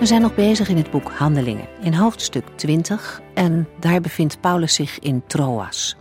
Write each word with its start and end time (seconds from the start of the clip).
We 0.00 0.06
zijn 0.06 0.20
nog 0.20 0.34
bezig 0.34 0.68
in 0.68 0.76
het 0.76 0.90
boek 0.90 1.10
Handelingen, 1.10 1.68
in 1.80 1.94
hoofdstuk 1.94 2.44
20, 2.56 3.20
en 3.34 3.68
daar 3.80 4.00
bevindt 4.00 4.40
Paulus 4.40 4.74
zich 4.74 4.98
in 4.98 5.22
Troas. 5.26 5.96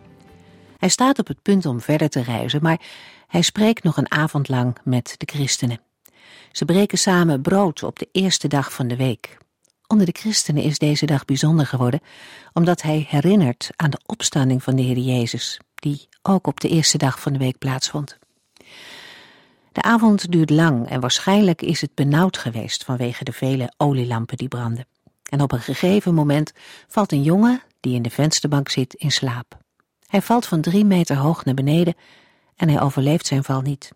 Hij 0.77 0.89
staat 0.89 1.19
op 1.19 1.27
het 1.27 1.41
punt 1.41 1.65
om 1.65 1.81
verder 1.81 2.09
te 2.09 2.21
reizen, 2.21 2.61
maar 2.61 2.81
hij 3.27 3.41
spreekt 3.41 3.83
nog 3.83 3.97
een 3.97 4.11
avond 4.11 4.49
lang 4.49 4.77
met 4.83 5.15
de 5.17 5.25
christenen. 5.33 5.81
Ze 6.51 6.65
breken 6.65 6.97
samen 6.97 7.41
brood 7.41 7.83
op 7.83 7.99
de 7.99 8.07
eerste 8.11 8.47
dag 8.47 8.73
van 8.73 8.87
de 8.87 8.95
week. 8.95 9.37
Onder 9.87 10.05
de 10.05 10.15
christenen 10.19 10.63
is 10.63 10.77
deze 10.77 11.05
dag 11.05 11.25
bijzonder 11.25 11.65
geworden, 11.65 11.99
omdat 12.53 12.81
hij 12.81 13.05
herinnert 13.09 13.69
aan 13.75 13.89
de 13.89 14.01
opstanding 14.05 14.63
van 14.63 14.75
de 14.75 14.81
Heer 14.81 14.97
Jezus, 14.97 15.59
die 15.75 16.07
ook 16.21 16.47
op 16.47 16.59
de 16.59 16.69
eerste 16.69 16.97
dag 16.97 17.19
van 17.19 17.33
de 17.33 17.39
week 17.39 17.57
plaatsvond. 17.57 18.19
De 19.79 19.85
avond 19.85 20.31
duurt 20.31 20.49
lang 20.49 20.89
en 20.89 20.99
waarschijnlijk 20.99 21.61
is 21.61 21.81
het 21.81 21.95
benauwd 21.95 22.37
geweest 22.37 22.83
vanwege 22.83 23.23
de 23.23 23.31
vele 23.31 23.73
olielampen 23.77 24.37
die 24.37 24.47
branden. 24.47 24.87
En 25.29 25.41
op 25.41 25.51
een 25.51 25.61
gegeven 25.61 26.13
moment 26.13 26.51
valt 26.87 27.11
een 27.11 27.23
jongen, 27.23 27.61
die 27.79 27.95
in 27.95 28.01
de 28.01 28.09
vensterbank 28.09 28.69
zit, 28.69 28.93
in 28.93 29.11
slaap. 29.11 29.57
Hij 30.07 30.21
valt 30.21 30.45
van 30.45 30.61
drie 30.61 30.85
meter 30.85 31.15
hoog 31.15 31.45
naar 31.45 31.53
beneden 31.53 31.95
en 32.55 32.69
hij 32.69 32.81
overleeft 32.81 33.27
zijn 33.27 33.43
val 33.43 33.61
niet. 33.61 33.91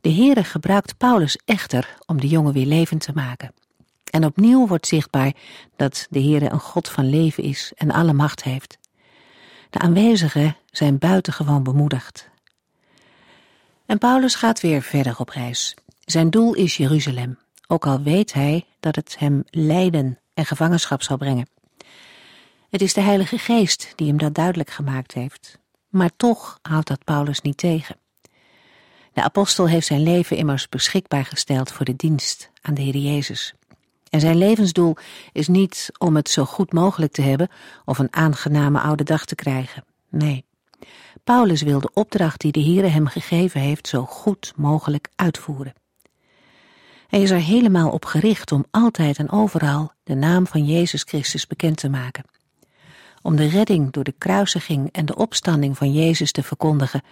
De 0.00 0.12
Heere 0.12 0.44
gebruikt 0.44 0.96
Paulus 0.96 1.38
echter 1.44 1.96
om 2.04 2.20
de 2.20 2.28
jongen 2.28 2.52
weer 2.52 2.66
levend 2.66 3.00
te 3.00 3.12
maken. 3.14 3.52
En 4.10 4.24
opnieuw 4.24 4.66
wordt 4.66 4.86
zichtbaar 4.86 5.32
dat 5.76 6.06
de 6.10 6.20
Heere 6.20 6.50
een 6.50 6.60
God 6.60 6.88
van 6.88 7.10
leven 7.10 7.42
is 7.42 7.72
en 7.76 7.90
alle 7.90 8.12
macht 8.12 8.42
heeft. 8.42 8.78
De 9.70 9.78
aanwezigen 9.78 10.56
zijn 10.70 10.98
buitengewoon 10.98 11.62
bemoedigd. 11.62 12.34
En 13.86 13.98
Paulus 13.98 14.34
gaat 14.34 14.60
weer 14.60 14.82
verder 14.82 15.18
op 15.18 15.28
reis. 15.28 15.74
Zijn 16.04 16.30
doel 16.30 16.54
is 16.54 16.76
Jeruzalem, 16.76 17.38
ook 17.66 17.86
al 17.86 18.02
weet 18.02 18.32
hij 18.32 18.66
dat 18.80 18.96
het 18.96 19.16
hem 19.18 19.44
lijden 19.50 20.18
en 20.34 20.46
gevangenschap 20.46 21.02
zal 21.02 21.16
brengen. 21.16 21.48
Het 22.70 22.82
is 22.82 22.94
de 22.94 23.00
Heilige 23.00 23.38
Geest 23.38 23.92
die 23.94 24.08
hem 24.08 24.18
dat 24.18 24.34
duidelijk 24.34 24.70
gemaakt 24.70 25.12
heeft, 25.12 25.58
maar 25.88 26.10
toch 26.16 26.58
houdt 26.62 26.88
dat 26.88 27.04
Paulus 27.04 27.40
niet 27.40 27.56
tegen. 27.56 27.96
De 29.12 29.22
apostel 29.22 29.68
heeft 29.68 29.86
zijn 29.86 30.02
leven 30.02 30.36
immers 30.36 30.68
beschikbaar 30.68 31.24
gesteld 31.24 31.72
voor 31.72 31.84
de 31.84 31.96
dienst 31.96 32.50
aan 32.62 32.74
de 32.74 32.82
Heer 32.82 32.96
Jezus. 32.96 33.54
En 34.10 34.20
zijn 34.20 34.36
levensdoel 34.36 34.96
is 35.32 35.48
niet 35.48 35.90
om 35.98 36.16
het 36.16 36.28
zo 36.28 36.44
goed 36.44 36.72
mogelijk 36.72 37.12
te 37.12 37.22
hebben 37.22 37.48
of 37.84 37.98
een 37.98 38.12
aangename 38.12 38.80
oude 38.80 39.04
dag 39.04 39.24
te 39.24 39.34
krijgen. 39.34 39.84
Nee, 40.08 40.44
Paulus 41.26 41.62
wil 41.62 41.80
de 41.80 41.90
opdracht 41.92 42.40
die 42.40 42.52
de 42.52 42.62
Heere 42.62 42.86
hem 42.86 43.06
gegeven 43.06 43.60
heeft 43.60 43.88
zo 43.88 44.04
goed 44.04 44.52
mogelijk 44.56 45.08
uitvoeren. 45.16 45.74
Hij 47.06 47.20
is 47.22 47.30
er 47.30 47.38
helemaal 47.40 47.90
op 47.90 48.04
gericht 48.04 48.52
om 48.52 48.64
altijd 48.70 49.18
en 49.18 49.30
overal 49.30 49.92
de 50.02 50.14
naam 50.14 50.46
van 50.46 50.64
Jezus 50.64 51.02
Christus 51.02 51.46
bekend 51.46 51.76
te 51.76 51.88
maken. 51.88 52.24
Om 53.22 53.36
de 53.36 53.46
redding 53.46 53.92
door 53.92 54.04
de 54.04 54.14
kruisiging 54.18 54.92
en 54.92 55.06
de 55.06 55.16
opstanding 55.16 55.76
van 55.76 55.92
Jezus 55.92 56.32
te 56.32 56.42
verkondigen 56.42 57.02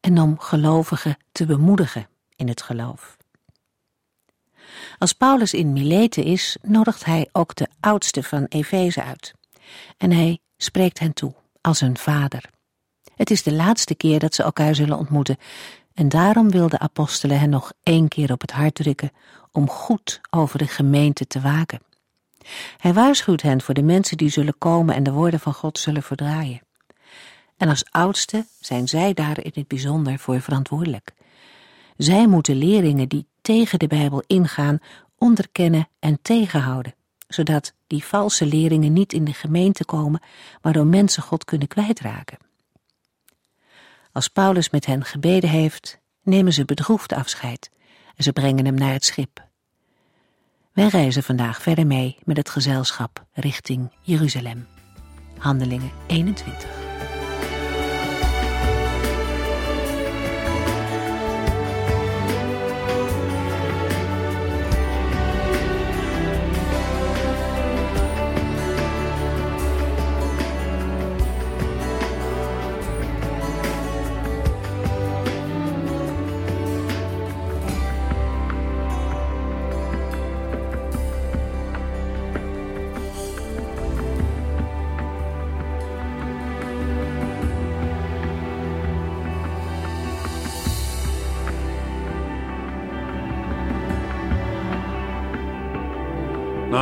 en 0.00 0.20
om 0.20 0.38
gelovigen 0.38 1.16
te 1.32 1.46
bemoedigen 1.46 2.08
in 2.36 2.48
het 2.48 2.62
geloof. 2.62 3.16
Als 4.98 5.12
Paulus 5.12 5.54
in 5.54 5.72
Mileten 5.72 6.24
is, 6.24 6.56
nodigt 6.62 7.04
hij 7.04 7.28
ook 7.32 7.54
de 7.54 7.68
oudste 7.80 8.22
van 8.22 8.44
Efeze 8.44 9.02
uit. 9.02 9.34
En 9.96 10.12
hij 10.12 10.38
spreekt 10.56 10.98
hen 10.98 11.12
toe 11.12 11.34
als 11.60 11.80
een 11.80 11.96
vader. 11.96 12.50
Het 13.22 13.30
is 13.30 13.42
de 13.42 13.52
laatste 13.52 13.94
keer 13.94 14.18
dat 14.18 14.34
ze 14.34 14.42
elkaar 14.42 14.74
zullen 14.74 14.98
ontmoeten 14.98 15.36
en 15.94 16.08
daarom 16.08 16.50
wil 16.50 16.68
de 16.68 16.78
apostelen 16.78 17.40
hen 17.40 17.50
nog 17.50 17.72
één 17.82 18.08
keer 18.08 18.32
op 18.32 18.40
het 18.40 18.50
hart 18.50 18.74
drukken 18.74 19.12
om 19.52 19.68
goed 19.68 20.20
over 20.30 20.58
de 20.58 20.66
gemeente 20.66 21.26
te 21.26 21.40
waken. 21.40 21.80
Hij 22.76 22.92
waarschuwt 22.92 23.42
hen 23.42 23.60
voor 23.60 23.74
de 23.74 23.82
mensen 23.82 24.16
die 24.16 24.28
zullen 24.28 24.54
komen 24.58 24.94
en 24.94 25.02
de 25.02 25.12
woorden 25.12 25.40
van 25.40 25.54
God 25.54 25.78
zullen 25.78 26.02
verdraaien. 26.02 26.60
En 27.56 27.68
als 27.68 27.84
oudste 27.90 28.46
zijn 28.60 28.88
zij 28.88 29.14
daar 29.14 29.44
in 29.44 29.52
het 29.54 29.68
bijzonder 29.68 30.18
voor 30.18 30.40
verantwoordelijk. 30.40 31.12
Zij 31.96 32.26
moeten 32.26 32.56
leerlingen 32.56 33.08
die 33.08 33.26
tegen 33.42 33.78
de 33.78 33.86
Bijbel 33.86 34.22
ingaan 34.26 34.78
onderkennen 35.18 35.88
en 35.98 36.18
tegenhouden, 36.22 36.94
zodat 37.28 37.74
die 37.86 38.04
valse 38.04 38.46
leerlingen 38.46 38.92
niet 38.92 39.12
in 39.12 39.24
de 39.24 39.34
gemeente 39.34 39.84
komen, 39.84 40.22
waardoor 40.60 40.86
mensen 40.86 41.22
God 41.22 41.44
kunnen 41.44 41.68
kwijtraken. 41.68 42.50
Als 44.12 44.28
Paulus 44.28 44.70
met 44.70 44.86
hen 44.86 45.04
gebeden 45.04 45.50
heeft, 45.50 46.00
nemen 46.22 46.52
ze 46.52 46.64
bedroefd 46.64 47.12
afscheid 47.12 47.70
en 48.16 48.24
ze 48.24 48.32
brengen 48.32 48.64
hem 48.64 48.74
naar 48.74 48.92
het 48.92 49.04
schip. 49.04 49.50
Wij 50.72 50.88
reizen 50.88 51.22
vandaag 51.22 51.62
verder 51.62 51.86
mee 51.86 52.18
met 52.24 52.36
het 52.36 52.48
gezelschap 52.48 53.24
richting 53.32 53.92
Jeruzalem. 54.00 54.66
Handelingen 55.38 55.90
21. 56.06 56.81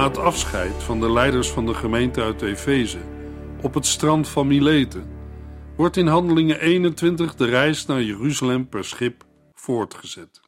Na 0.00 0.08
het 0.08 0.18
afscheid 0.18 0.82
van 0.82 1.00
de 1.00 1.12
leiders 1.12 1.50
van 1.50 1.66
de 1.66 1.74
gemeente 1.74 2.22
uit 2.22 2.42
Efeze 2.42 2.98
op 3.62 3.74
het 3.74 3.86
strand 3.86 4.28
van 4.28 4.46
Mileten 4.46 5.10
wordt 5.76 5.96
in 5.96 6.06
Handelingen 6.06 6.60
21 6.60 7.34
de 7.34 7.44
reis 7.44 7.86
naar 7.86 8.02
Jeruzalem 8.02 8.68
per 8.68 8.84
schip 8.84 9.24
voortgezet. 9.54 10.40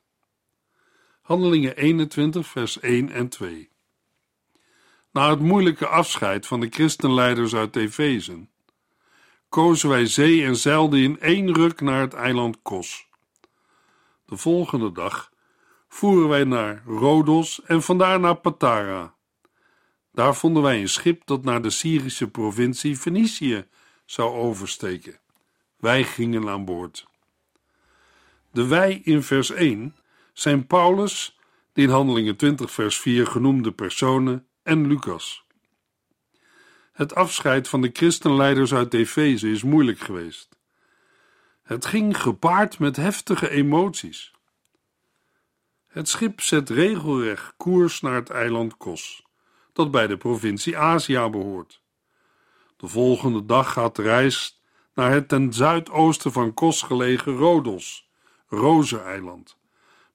Handelingen 1.23 1.77
21, 1.77 2.47
vers 2.47 2.81
1 2.81 3.11
en 3.11 3.29
2. 3.29 3.71
Na 5.11 5.31
het 5.31 5.41
moeilijke 5.41 5.87
afscheid 5.87 6.47
van 6.47 6.61
de 6.61 6.69
christenleiders 6.71 7.55
uit 7.55 7.77
Efeze 7.77 8.47
kozen 9.49 9.89
wij 9.89 10.07
zee 10.07 10.45
en 10.45 10.57
zeilden 10.57 11.01
in 11.01 11.21
één 11.21 11.55
ruk 11.55 11.81
naar 11.81 12.01
het 12.01 12.15
eiland 12.15 12.59
Kos. 12.63 13.07
De 14.27 14.37
volgende 14.37 14.93
dag 14.93 15.33
voeren 15.89 16.29
wij 16.29 16.45
naar 16.45 16.83
Rodos 16.87 17.63
en 17.65 17.83
vandaar 17.83 18.21
naar 18.21 18.37
Patara. 18.37 19.15
Daar 20.13 20.37
vonden 20.37 20.63
wij 20.63 20.81
een 20.81 20.89
schip 20.89 21.27
dat 21.27 21.45
naar 21.45 21.63
de 21.63 21.71
Syrische 21.71 22.31
provincie 22.31 22.99
Venetië 22.99 23.67
zou 24.05 24.35
oversteken. 24.35 25.21
Wij 25.77 26.05
gingen 26.05 26.49
aan 26.49 26.65
boord. 26.65 27.07
De 28.51 28.67
wij 28.67 29.01
in 29.05 29.23
vers 29.23 29.51
1 29.51 29.97
zijn 30.33 30.67
Paulus, 30.67 31.39
de 31.73 31.83
in 31.83 31.89
Handelingen 31.89 32.37
20 32.37 32.71
vers 32.71 33.01
4 33.01 33.27
genoemde 33.27 33.73
personen, 33.73 34.47
en 34.63 34.87
Lucas. 34.87 35.45
Het 36.93 37.15
afscheid 37.15 37.69
van 37.69 37.81
de 37.81 37.91
christenleiders 37.93 38.75
uit 38.75 38.95
Efeze 38.95 39.51
is 39.51 39.63
moeilijk 39.63 39.99
geweest. 40.01 40.49
Het 41.63 41.87
ging 41.87 42.21
gepaard 42.21 42.79
met 42.79 42.97
heftige 42.97 43.51
emoties. 43.51 44.33
Het 45.87 46.09
schip 46.09 46.41
zet 46.41 46.71
regelrecht 46.71 47.55
koers 47.57 48.01
naar 48.01 48.15
het 48.15 48.31
eiland 48.31 48.77
Kos 48.77 49.31
dat 49.73 49.91
bij 49.91 50.07
de 50.07 50.17
provincie 50.17 50.79
Azië 50.79 51.29
behoort. 51.31 51.83
De 52.77 52.89
volgende 52.89 53.45
dag 53.45 53.73
gaat 53.73 53.97
de 53.97 54.03
reis 54.03 54.63
naar 54.95 55.11
het 55.11 55.29
ten 55.29 55.53
zuidoosten 55.53 56.33
van 56.33 56.55
Kos 56.55 56.83
gelegen 56.83 57.37
Rodos, 57.37 58.09
Rozeneiland, 58.49 59.57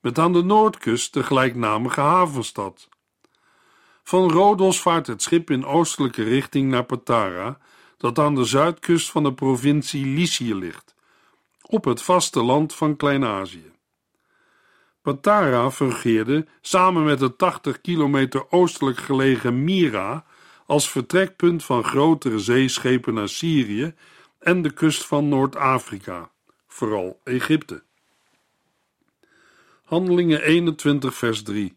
met 0.01 0.19
aan 0.19 0.33
de 0.33 0.44
noordkust 0.44 1.13
de 1.13 1.24
gelijknamige 1.24 2.01
havenstad. 2.01 2.89
Van 4.04 4.31
Rodos 4.31 4.81
vaart 4.81 5.07
het 5.07 5.21
schip 5.21 5.50
in 5.50 5.65
oostelijke 5.65 6.24
richting 6.24 6.69
naar 6.69 6.83
Patara, 6.83 7.57
dat 7.98 8.19
aan 8.19 8.36
de 8.36 8.44
zuidkust 8.44 9.12
van 9.12 9.24
de 9.24 9.33
provincie 9.33 10.06
Lycië 10.06 10.56
ligt, 10.56 10.95
op 11.62 11.86
het 11.86 12.01
vasteland 12.01 12.75
van 12.75 12.95
Klein-Azië. 12.95 13.71
Patara 15.07 15.71
fungeerde 15.71 16.45
samen 16.62 17.04
met 17.04 17.19
het 17.19 17.38
80 17.38 17.81
kilometer 17.81 18.51
oostelijk 18.51 18.98
gelegen 18.98 19.63
Mira 19.63 20.25
als 20.65 20.89
vertrekpunt 20.89 21.63
van 21.63 21.83
grotere 21.83 22.39
zeeschepen 22.39 23.13
naar 23.13 23.30
Syrië 23.30 23.94
en 24.39 24.62
de 24.62 24.71
kust 24.71 25.06
van 25.06 25.30
Noord-Afrika, 25.30 26.31
vooral 26.68 27.19
Egypte. 27.24 27.83
Handelingen 29.83 30.42
21, 30.42 31.15
vers 31.15 31.44
3. 31.44 31.74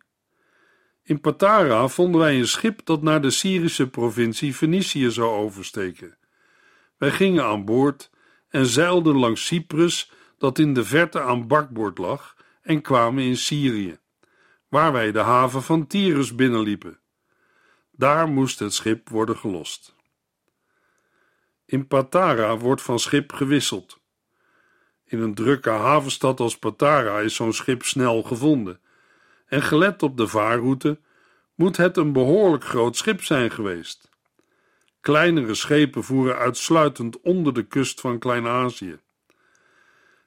In 1.02 1.20
Patara 1.20 1.88
vonden 1.88 2.20
wij 2.20 2.38
een 2.38 2.48
schip 2.48 2.80
dat 2.84 3.02
naar 3.02 3.22
de 3.22 3.30
Syrische 3.30 3.88
provincie 3.88 4.56
Venetië 4.56 5.10
zou 5.10 5.30
oversteken. 5.30 6.16
Wij 6.96 7.10
gingen 7.10 7.44
aan 7.44 7.64
boord 7.64 8.10
en 8.48 8.66
zeilden 8.66 9.16
langs 9.16 9.46
Cyprus, 9.46 10.12
dat 10.38 10.58
in 10.58 10.74
de 10.74 10.84
verte 10.84 11.20
aan 11.20 11.46
bakboord 11.46 11.98
lag, 11.98 12.38
en 12.62 12.80
kwamen 12.80 13.22
in 13.22 13.36
Syrië, 13.36 13.98
waar 14.68 14.92
wij 14.92 15.12
de 15.12 15.18
haven 15.18 15.62
van 15.62 15.86
Tyrus 15.86 16.34
binnenliepen. 16.34 16.98
Daar 17.90 18.28
moest 18.28 18.58
het 18.58 18.74
schip 18.74 19.08
worden 19.08 19.36
gelost. 19.36 19.94
In 21.64 21.86
Patara 21.86 22.56
wordt 22.56 22.82
van 22.82 22.98
schip 22.98 23.32
gewisseld. 23.32 24.00
In 25.04 25.20
een 25.20 25.34
drukke 25.34 25.70
havenstad 25.70 26.40
als 26.40 26.58
Patara 26.58 27.18
is 27.18 27.34
zo'n 27.34 27.52
schip 27.52 27.82
snel 27.82 28.22
gevonden. 28.22 28.80
En 29.46 29.62
gelet 29.62 30.02
op 30.02 30.16
de 30.16 30.28
vaarroute 30.28 31.00
moet 31.54 31.76
het 31.76 31.96
een 31.96 32.12
behoorlijk 32.12 32.64
groot 32.64 32.96
schip 32.96 33.22
zijn 33.22 33.50
geweest. 33.50 34.08
Kleinere 35.00 35.54
schepen 35.54 36.04
voeren 36.04 36.36
uitsluitend 36.36 37.20
onder 37.20 37.54
de 37.54 37.66
kust 37.66 38.00
van 38.00 38.18
Klein-Azië. 38.18 38.98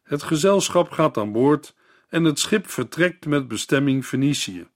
Het 0.03 0.23
gezelschap 0.23 0.91
gaat 0.91 1.17
aan 1.17 1.31
boord 1.31 1.75
en 2.13 2.23
het 2.23 2.39
schip 2.39 2.69
vertrekt 2.69 3.25
met 3.25 3.47
bestemming 3.47 4.05
Venetië. 4.05 4.67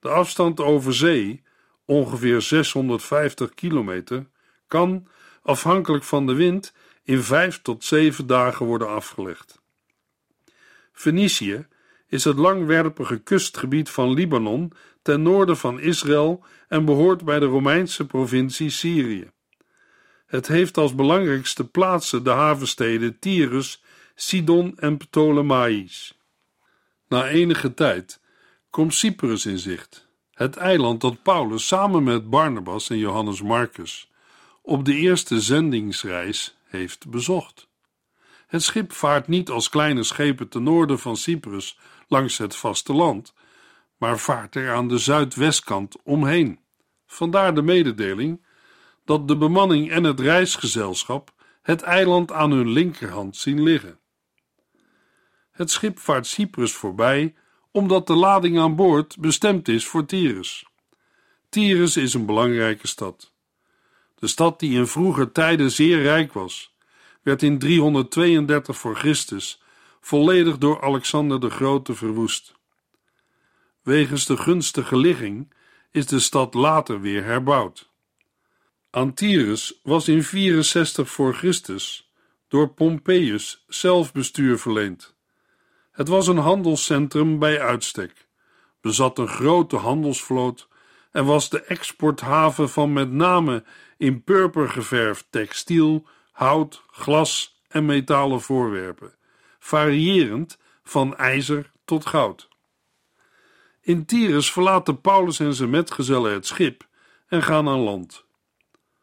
De 0.00 0.08
afstand 0.08 0.60
over 0.60 0.94
zee, 0.94 1.42
ongeveer 1.84 2.40
650 2.40 3.54
kilometer, 3.54 4.26
kan, 4.66 5.08
afhankelijk 5.42 6.04
van 6.04 6.26
de 6.26 6.34
wind, 6.34 6.74
in 7.04 7.22
vijf 7.22 7.62
tot 7.62 7.84
zeven 7.84 8.26
dagen 8.26 8.66
worden 8.66 8.88
afgelegd. 8.88 9.62
Venetië 10.92 11.66
is 12.06 12.24
het 12.24 12.36
langwerpige 12.36 13.18
kustgebied 13.18 13.90
van 13.90 14.12
Libanon 14.12 14.72
ten 15.02 15.22
noorden 15.22 15.56
van 15.56 15.80
Israël 15.80 16.44
en 16.68 16.84
behoort 16.84 17.24
bij 17.24 17.38
de 17.38 17.46
Romeinse 17.46 18.06
provincie 18.06 18.70
Syrië. 18.70 19.30
Het 20.26 20.46
heeft 20.46 20.76
als 20.76 20.94
belangrijkste 20.94 21.68
plaatsen 21.68 22.24
de 22.24 22.30
havensteden 22.30 23.18
Tyrus, 23.18 23.82
Sidon 24.14 24.78
en 24.78 24.96
Ptolemaïs. 24.96 26.20
Na 27.12 27.28
enige 27.28 27.74
tijd 27.74 28.20
komt 28.70 28.94
Cyprus 28.94 29.46
in 29.46 29.58
zicht, 29.58 30.08
het 30.30 30.56
eiland 30.56 31.00
dat 31.00 31.22
Paulus 31.22 31.66
samen 31.66 32.02
met 32.02 32.30
Barnabas 32.30 32.90
en 32.90 32.98
Johannes 32.98 33.42
Marcus 33.42 34.10
op 34.62 34.84
de 34.84 34.94
eerste 34.94 35.40
zendingsreis 35.40 36.56
heeft 36.64 37.10
bezocht. 37.10 37.68
Het 38.46 38.62
schip 38.62 38.92
vaart 38.92 39.28
niet 39.28 39.50
als 39.50 39.68
kleine 39.68 40.02
schepen 40.02 40.48
ten 40.48 40.62
noorden 40.62 40.98
van 40.98 41.16
Cyprus 41.16 41.78
langs 42.08 42.38
het 42.38 42.56
vasteland, 42.56 43.34
maar 43.96 44.18
vaart 44.18 44.56
er 44.56 44.74
aan 44.74 44.88
de 44.88 44.98
zuidwestkant 44.98 45.96
omheen. 46.04 46.60
Vandaar 47.06 47.54
de 47.54 47.62
mededeling 47.62 48.44
dat 49.04 49.28
de 49.28 49.36
bemanning 49.36 49.90
en 49.90 50.04
het 50.04 50.20
reisgezelschap 50.20 51.32
het 51.62 51.82
eiland 51.82 52.32
aan 52.32 52.50
hun 52.50 52.68
linkerhand 52.68 53.36
zien 53.36 53.62
liggen. 53.62 54.00
Het 55.52 55.70
schip 55.70 55.98
vaart 55.98 56.26
Cyprus 56.26 56.72
voorbij 56.72 57.34
omdat 57.70 58.06
de 58.06 58.14
lading 58.14 58.58
aan 58.58 58.76
boord 58.76 59.16
bestemd 59.18 59.68
is 59.68 59.86
voor 59.86 60.06
Tyrus. 60.06 60.66
Tyrus 61.48 61.96
is 61.96 62.14
een 62.14 62.26
belangrijke 62.26 62.86
stad. 62.86 63.32
De 64.14 64.26
stad 64.26 64.60
die 64.60 64.78
in 64.78 64.86
vroeger 64.86 65.32
tijden 65.32 65.70
zeer 65.70 66.02
rijk 66.02 66.32
was, 66.32 66.74
werd 67.22 67.42
in 67.42 67.58
332 67.58 68.76
voor 68.76 68.96
Christus 68.96 69.62
volledig 70.00 70.58
door 70.58 70.82
Alexander 70.82 71.40
de 71.40 71.50
Grote 71.50 71.94
verwoest. 71.94 72.54
Wegens 73.82 74.26
de 74.26 74.36
gunstige 74.36 74.96
ligging 74.96 75.52
is 75.90 76.06
de 76.06 76.18
stad 76.18 76.54
later 76.54 77.00
weer 77.00 77.24
herbouwd. 77.24 77.90
Aan 78.90 79.14
Tyrus 79.14 79.80
was 79.82 80.08
in 80.08 80.22
64 80.22 81.10
voor 81.10 81.34
Christus 81.34 82.12
door 82.48 82.68
Pompeius 82.68 83.64
zelfbestuur 83.68 84.58
verleend. 84.58 85.14
Het 85.92 86.08
was 86.08 86.26
een 86.26 86.38
handelscentrum 86.38 87.38
bij 87.38 87.60
uitstek, 87.60 88.28
bezat 88.80 89.18
een 89.18 89.28
grote 89.28 89.76
handelsvloot 89.76 90.68
en 91.10 91.24
was 91.24 91.50
de 91.50 91.62
exporthaven 91.62 92.70
van 92.70 92.92
met 92.92 93.10
name 93.10 93.64
in 93.96 94.24
purper 94.24 94.68
geverfd 94.68 95.26
textiel, 95.30 96.06
hout, 96.32 96.82
glas 96.86 97.60
en 97.68 97.84
metalen 97.84 98.40
voorwerpen, 98.40 99.14
variërend 99.58 100.58
van 100.82 101.16
ijzer 101.16 101.70
tot 101.84 102.06
goud. 102.06 102.48
In 103.80 104.06
Tyrus 104.06 104.52
verlaten 104.52 105.00
Paulus 105.00 105.40
en 105.40 105.54
zijn 105.54 105.70
metgezellen 105.70 106.32
het 106.32 106.46
schip 106.46 106.88
en 107.26 107.42
gaan 107.42 107.68
aan 107.68 107.80
land. 107.80 108.24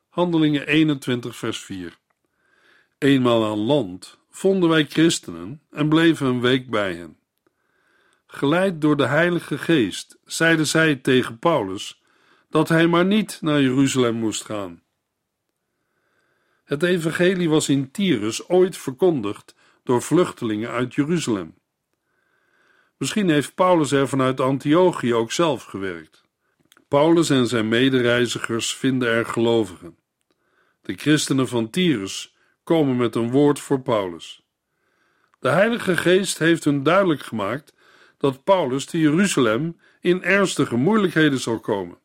Handelingen 0.09 0.67
21, 0.67 1.35
vers 1.35 1.59
4. 1.59 1.97
Eenmaal 2.97 3.45
aan 3.45 3.57
land 3.57 4.18
vonden 4.39 4.69
wij 4.69 4.85
christenen 4.85 5.61
en 5.71 5.89
bleven 5.89 6.27
een 6.27 6.41
week 6.41 6.69
bij 6.69 6.95
hen. 6.95 7.17
Geleid 8.27 8.81
door 8.81 8.97
de 8.97 9.05
Heilige 9.05 9.57
Geest 9.57 10.17
zeiden 10.25 10.67
zij 10.67 10.95
tegen 10.95 11.39
Paulus 11.39 12.01
dat 12.49 12.69
hij 12.69 12.87
maar 12.87 13.05
niet 13.05 13.37
naar 13.41 13.61
Jeruzalem 13.61 14.15
moest 14.15 14.45
gaan. 14.45 14.81
Het 16.63 16.83
evangelie 16.83 17.49
was 17.49 17.69
in 17.69 17.91
Tyrus 17.91 18.49
ooit 18.49 18.77
verkondigd 18.77 19.55
door 19.83 20.01
vluchtelingen 20.01 20.69
uit 20.69 20.93
Jeruzalem. 20.95 21.55
Misschien 22.97 23.29
heeft 23.29 23.55
Paulus 23.55 23.91
er 23.91 24.07
vanuit 24.07 24.39
Antiochië 24.39 25.13
ook 25.13 25.31
zelf 25.31 25.63
gewerkt. 25.63 26.23
Paulus 26.87 27.29
en 27.29 27.47
zijn 27.47 27.67
medereizigers 27.67 28.75
vinden 28.75 29.09
er 29.09 29.25
gelovigen. 29.25 29.97
De 30.81 30.93
christenen 30.93 31.47
van 31.47 31.69
Tyrus 31.69 32.37
komen 32.69 32.97
met 32.97 33.15
een 33.15 33.31
woord 33.31 33.59
voor 33.59 33.81
Paulus. 33.81 34.43
De 35.39 35.49
Heilige 35.49 35.97
Geest 35.97 36.37
heeft 36.37 36.63
hun 36.63 36.83
duidelijk 36.83 37.23
gemaakt 37.23 37.73
dat 38.17 38.43
Paulus 38.43 38.85
te 38.85 38.99
Jeruzalem 38.99 39.79
in 39.99 40.23
ernstige 40.23 40.75
moeilijkheden 40.75 41.39
zal 41.39 41.59
komen. 41.59 41.97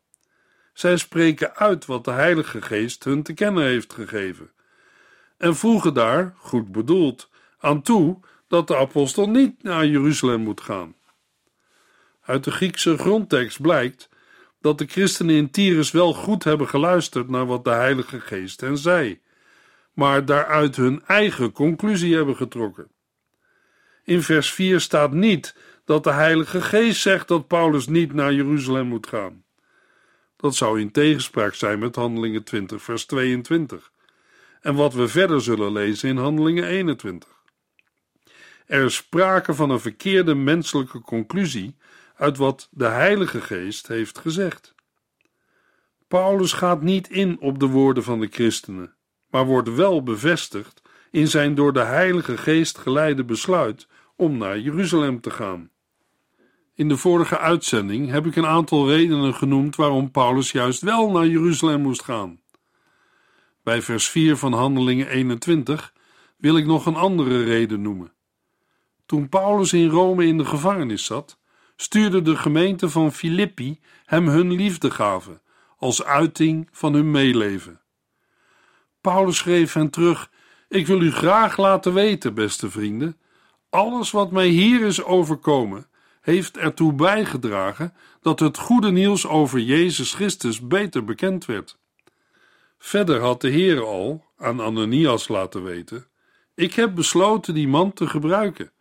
Zij 0.73 0.97
spreken 0.97 1.55
uit 1.55 1.85
wat 1.85 2.03
de 2.03 2.11
Heilige 2.11 2.61
Geest 2.61 3.03
hun 3.03 3.23
te 3.23 3.33
kennen 3.33 3.63
heeft 3.63 3.93
gegeven 3.93 4.51
en 5.37 5.55
voegen 5.55 5.93
daar, 5.93 6.33
goed 6.37 6.71
bedoeld, 6.71 7.29
aan 7.59 7.81
toe 7.81 8.19
dat 8.47 8.67
de 8.67 8.77
apostel 8.77 9.29
niet 9.29 9.63
naar 9.63 9.85
Jeruzalem 9.85 10.41
moet 10.41 10.61
gaan. 10.61 10.95
Uit 12.21 12.43
de 12.43 12.51
Griekse 12.51 12.97
grondtekst 12.97 13.61
blijkt 13.61 14.09
dat 14.61 14.77
de 14.77 14.85
christenen 14.85 15.35
in 15.35 15.51
Tyrus 15.51 15.91
wel 15.91 16.13
goed 16.13 16.43
hebben 16.43 16.67
geluisterd 16.67 17.29
naar 17.29 17.45
wat 17.45 17.63
de 17.63 17.69
Heilige 17.69 18.19
Geest 18.19 18.61
hen 18.61 18.77
zei, 18.77 19.23
maar 19.95 20.25
daaruit 20.25 20.75
hun 20.75 21.03
eigen 21.05 21.51
conclusie 21.51 22.15
hebben 22.15 22.35
getrokken. 22.35 22.87
In 24.03 24.21
vers 24.21 24.53
4 24.53 24.79
staat 24.79 25.11
niet 25.11 25.55
dat 25.85 26.03
de 26.03 26.11
Heilige 26.11 26.61
Geest 26.61 27.01
zegt 27.01 27.27
dat 27.27 27.47
Paulus 27.47 27.87
niet 27.87 28.13
naar 28.13 28.33
Jeruzalem 28.33 28.87
moet 28.87 29.07
gaan. 29.07 29.43
Dat 30.35 30.55
zou 30.55 30.79
in 30.79 30.91
tegenspraak 30.91 31.53
zijn 31.53 31.79
met 31.79 31.95
Handelingen 31.95 32.43
20, 32.43 32.81
vers 32.81 33.05
22 33.05 33.91
en 34.61 34.75
wat 34.75 34.93
we 34.93 35.07
verder 35.07 35.41
zullen 35.41 35.71
lezen 35.71 36.09
in 36.09 36.17
Handelingen 36.17 36.63
21. 36.63 37.29
Er 38.65 38.83
is 38.83 38.95
sprake 38.95 39.53
van 39.53 39.69
een 39.69 39.79
verkeerde 39.79 40.35
menselijke 40.35 41.01
conclusie 41.01 41.75
uit 42.15 42.37
wat 42.37 42.67
de 42.71 42.85
Heilige 42.85 43.41
Geest 43.41 43.87
heeft 43.87 44.17
gezegd. 44.17 44.75
Paulus 46.07 46.53
gaat 46.53 46.81
niet 46.81 47.09
in 47.09 47.39
op 47.39 47.59
de 47.59 47.65
woorden 47.65 48.03
van 48.03 48.19
de 48.19 48.27
christenen, 48.27 48.94
maar 49.35 49.45
wordt 49.45 49.75
wel 49.75 50.03
bevestigd 50.03 50.81
in 51.11 51.27
zijn 51.27 51.55
door 51.55 51.73
de 51.73 51.83
Heilige 51.83 52.37
Geest 52.37 52.77
geleide 52.77 53.23
besluit 53.23 53.87
om 54.15 54.37
naar 54.37 54.59
Jeruzalem 54.59 55.21
te 55.21 55.29
gaan. 55.29 55.69
In 56.75 56.87
de 56.87 56.97
vorige 56.97 57.37
uitzending 57.37 58.09
heb 58.09 58.25
ik 58.25 58.35
een 58.35 58.45
aantal 58.45 58.89
redenen 58.89 59.33
genoemd 59.33 59.75
waarom 59.75 60.11
Paulus 60.11 60.51
juist 60.51 60.81
wel 60.81 61.11
naar 61.11 61.27
Jeruzalem 61.27 61.81
moest 61.81 62.03
gaan. 62.03 62.39
Bij 63.63 63.81
vers 63.81 64.09
4 64.09 64.37
van 64.37 64.53
Handelingen 64.53 65.07
21 65.07 65.93
wil 66.37 66.57
ik 66.57 66.65
nog 66.65 66.85
een 66.85 66.95
andere 66.95 67.43
reden 67.43 67.81
noemen. 67.81 68.13
Toen 69.05 69.29
Paulus 69.29 69.73
in 69.73 69.89
Rome 69.89 70.25
in 70.25 70.37
de 70.37 70.45
gevangenis 70.45 71.05
zat, 71.05 71.39
stuurde 71.75 72.21
de 72.21 72.35
gemeente 72.35 72.89
van 72.89 73.11
Filippi 73.11 73.79
hem 74.05 74.27
hun 74.27 74.51
liefdegave 74.51 75.41
als 75.77 76.03
uiting 76.03 76.69
van 76.71 76.93
hun 76.93 77.11
meeleven. 77.11 77.79
Paulus 79.11 79.37
schreef 79.37 79.73
hen 79.73 79.89
terug: 79.89 80.31
Ik 80.67 80.87
wil 80.87 81.01
u 81.01 81.11
graag 81.11 81.57
laten 81.57 81.93
weten, 81.93 82.33
beste 82.33 82.69
vrienden, 82.69 83.17
alles 83.69 84.11
wat 84.11 84.31
mij 84.31 84.47
hier 84.47 84.81
is 84.81 85.03
overkomen, 85.03 85.87
heeft 86.21 86.57
ertoe 86.57 86.93
bijgedragen 86.93 87.93
dat 88.21 88.39
het 88.39 88.57
goede 88.57 88.91
nieuws 88.91 89.27
over 89.27 89.59
Jezus 89.59 90.13
Christus 90.13 90.67
beter 90.67 91.03
bekend 91.03 91.45
werd. 91.45 91.77
Verder 92.77 93.21
had 93.21 93.41
de 93.41 93.49
Heer 93.49 93.83
al 93.83 94.25
aan 94.37 94.61
Ananias 94.61 95.27
laten 95.27 95.63
weten: 95.63 96.07
Ik 96.55 96.73
heb 96.73 96.95
besloten 96.95 97.53
die 97.53 97.67
man 97.67 97.93
te 97.93 98.07
gebruiken. 98.07 98.71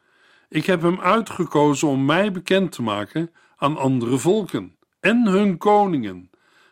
Ik 0.49 0.67
heb 0.67 0.83
hem 0.83 1.01
uitgekozen 1.01 1.89
om 1.89 2.05
mij 2.05 2.33
bekend 2.33 2.73
te 2.73 2.83
maken 2.83 3.31
aan 3.57 3.77
andere 3.77 4.19
volken 4.19 4.77
en 5.01 5.27
hun 5.27 5.59
koningen, 5.59 6.31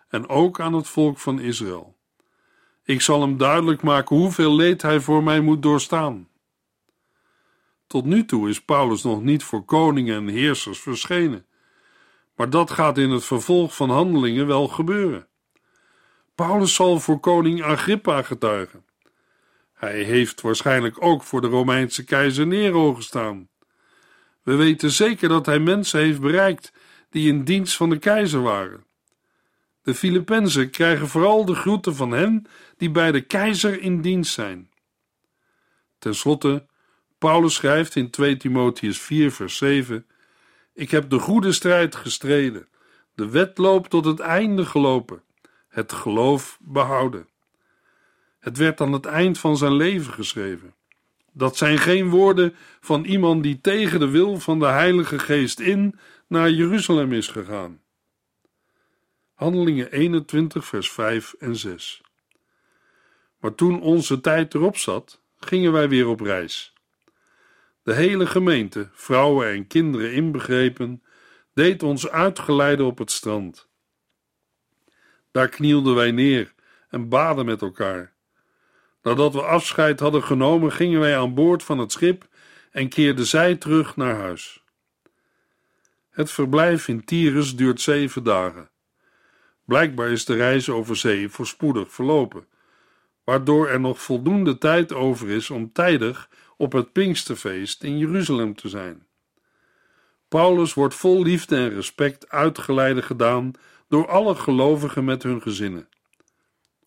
en 0.08 0.28
ook 0.28 0.60
aan 0.60 0.72
het 0.72 0.88
volk 0.88 1.18
van 1.18 1.40
Israël. 1.40 1.91
Ik 2.84 3.00
zal 3.00 3.20
hem 3.20 3.36
duidelijk 3.36 3.82
maken 3.82 4.16
hoeveel 4.16 4.54
leed 4.54 4.82
hij 4.82 5.00
voor 5.00 5.22
mij 5.22 5.40
moet 5.40 5.62
doorstaan. 5.62 6.28
Tot 7.86 8.04
nu 8.04 8.24
toe 8.24 8.48
is 8.48 8.64
Paulus 8.64 9.02
nog 9.02 9.22
niet 9.22 9.42
voor 9.42 9.64
koningen 9.64 10.16
en 10.16 10.34
heersers 10.34 10.80
verschenen, 10.80 11.46
maar 12.36 12.50
dat 12.50 12.70
gaat 12.70 12.98
in 12.98 13.10
het 13.10 13.24
vervolg 13.24 13.76
van 13.76 13.90
handelingen 13.90 14.46
wel 14.46 14.68
gebeuren. 14.68 15.28
Paulus 16.34 16.74
zal 16.74 17.00
voor 17.00 17.20
koning 17.20 17.62
Agrippa 17.62 18.22
getuigen. 18.22 18.84
Hij 19.72 20.02
heeft 20.02 20.40
waarschijnlijk 20.40 21.02
ook 21.02 21.22
voor 21.22 21.40
de 21.40 21.46
Romeinse 21.46 22.04
keizer 22.04 22.46
Nero 22.46 22.94
gestaan. 22.94 23.48
We 24.42 24.54
weten 24.54 24.90
zeker 24.90 25.28
dat 25.28 25.46
hij 25.46 25.58
mensen 25.58 26.00
heeft 26.00 26.20
bereikt 26.20 26.72
die 27.10 27.28
in 27.28 27.44
dienst 27.44 27.76
van 27.76 27.90
de 27.90 27.98
keizer 27.98 28.42
waren. 28.42 28.84
De 29.82 29.94
Filippenzen 29.94 30.70
krijgen 30.70 31.08
vooral 31.08 31.44
de 31.44 31.54
groeten 31.54 31.94
van 31.94 32.10
hen 32.10 32.46
die 32.76 32.90
bij 32.90 33.12
de 33.12 33.20
keizer 33.20 33.80
in 33.80 34.00
dienst 34.00 34.32
zijn. 34.32 34.70
Ten 35.98 36.14
slotte, 36.14 36.66
Paulus 37.18 37.54
schrijft 37.54 37.96
in 37.96 38.10
2 38.10 38.36
Timotheus 38.36 39.00
4, 39.00 39.32
vers 39.32 39.56
7: 39.56 40.06
Ik 40.74 40.90
heb 40.90 41.10
de 41.10 41.18
goede 41.18 41.52
strijd 41.52 41.94
gestreden, 41.94 42.68
de 43.14 43.28
wedloop 43.28 43.88
tot 43.88 44.04
het 44.04 44.20
einde 44.20 44.64
gelopen, 44.64 45.22
het 45.68 45.92
geloof 45.92 46.58
behouden. 46.60 47.28
Het 48.38 48.56
werd 48.56 48.80
aan 48.80 48.92
het 48.92 49.06
eind 49.06 49.38
van 49.38 49.56
zijn 49.56 49.74
leven 49.74 50.12
geschreven. 50.12 50.74
Dat 51.32 51.56
zijn 51.56 51.78
geen 51.78 52.08
woorden 52.08 52.54
van 52.80 53.04
iemand 53.04 53.42
die 53.42 53.60
tegen 53.60 54.00
de 54.00 54.08
wil 54.08 54.40
van 54.40 54.58
de 54.58 54.66
Heilige 54.66 55.18
Geest 55.18 55.60
in 55.60 55.98
naar 56.26 56.50
Jeruzalem 56.50 57.12
is 57.12 57.28
gegaan. 57.28 57.81
Handelingen 59.42 59.90
21, 59.90 60.64
vers 60.64 60.90
5 60.90 61.34
en 61.38 61.56
6. 61.56 62.02
Maar 63.40 63.54
toen 63.54 63.80
onze 63.80 64.20
tijd 64.20 64.54
erop 64.54 64.76
zat, 64.76 65.22
gingen 65.38 65.72
wij 65.72 65.88
weer 65.88 66.06
op 66.06 66.20
reis. 66.20 66.72
De 67.82 67.94
hele 67.94 68.26
gemeente, 68.26 68.88
vrouwen 68.92 69.48
en 69.48 69.66
kinderen 69.66 70.12
inbegrepen, 70.12 71.02
deed 71.54 71.82
ons 71.82 72.08
uitgeleide 72.08 72.84
op 72.84 72.98
het 72.98 73.10
strand. 73.10 73.68
Daar 75.30 75.48
knielden 75.48 75.94
wij 75.94 76.10
neer 76.10 76.54
en 76.88 77.08
baden 77.08 77.44
met 77.44 77.62
elkaar. 77.62 78.12
Nadat 79.02 79.32
we 79.32 79.42
afscheid 79.42 80.00
hadden 80.00 80.22
genomen, 80.22 80.72
gingen 80.72 81.00
wij 81.00 81.18
aan 81.18 81.34
boord 81.34 81.62
van 81.62 81.78
het 81.78 81.92
schip 81.92 82.28
en 82.70 82.88
keerden 82.88 83.26
zij 83.26 83.56
terug 83.56 83.96
naar 83.96 84.14
huis. 84.14 84.62
Het 86.10 86.30
verblijf 86.30 86.88
in 86.88 87.04
Tyrus 87.04 87.56
duurt 87.56 87.80
zeven 87.80 88.22
dagen. 88.22 88.71
Blijkbaar 89.72 90.10
is 90.10 90.24
de 90.24 90.34
reis 90.34 90.68
over 90.68 90.96
zee 90.96 91.28
voorspoedig 91.28 91.92
verlopen, 91.92 92.46
waardoor 93.24 93.68
er 93.68 93.80
nog 93.80 94.02
voldoende 94.02 94.58
tijd 94.58 94.92
over 94.92 95.28
is 95.28 95.50
om 95.50 95.72
tijdig 95.72 96.28
op 96.56 96.72
het 96.72 96.92
Pinksterfeest 96.92 97.82
in 97.82 97.98
Jeruzalem 97.98 98.54
te 98.54 98.68
zijn. 98.68 99.06
Paulus 100.28 100.74
wordt 100.74 100.94
vol 100.94 101.22
liefde 101.22 101.56
en 101.56 101.74
respect 101.74 102.28
uitgeleide 102.28 103.02
gedaan 103.02 103.52
door 103.88 104.08
alle 104.08 104.34
gelovigen 104.34 105.04
met 105.04 105.22
hun 105.22 105.42
gezinnen. 105.42 105.88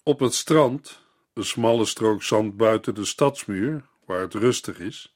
Op 0.04 0.20
het 0.20 0.34
strand, 0.34 1.01
de 1.34 1.44
smalle 1.44 1.86
strook 1.86 2.24
zand 2.24 2.58
buiten 2.58 2.96
de 2.96 3.06
stadsmuur, 3.06 3.86
waar 4.06 4.20
het 4.20 4.34
rustig 4.34 4.80
is, 4.80 5.15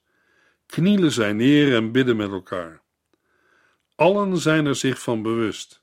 knielen 0.65 1.11
zij 1.11 1.33
neer 1.33 1.75
en 1.75 1.91
bidden 1.91 2.15
met 2.15 2.31
elkaar. 2.31 2.81
Allen 3.95 4.37
zijn 4.37 4.65
er 4.65 4.75
zich 4.75 5.01
van 5.01 5.21
bewust 5.21 5.78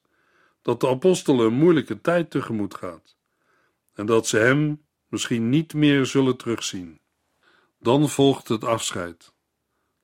dat 0.66 0.80
de 0.80 0.88
apostel 0.88 1.40
een 1.40 1.54
moeilijke 1.54 2.00
tijd 2.00 2.30
tegemoet 2.30 2.74
gaat 2.74 3.16
en 3.94 4.06
dat 4.06 4.26
ze 4.26 4.38
hem 4.38 4.86
misschien 5.08 5.48
niet 5.48 5.74
meer 5.74 6.06
zullen 6.06 6.36
terugzien. 6.36 7.00
Dan 7.78 8.08
volgt 8.08 8.48
het 8.48 8.64
afscheid. 8.64 9.34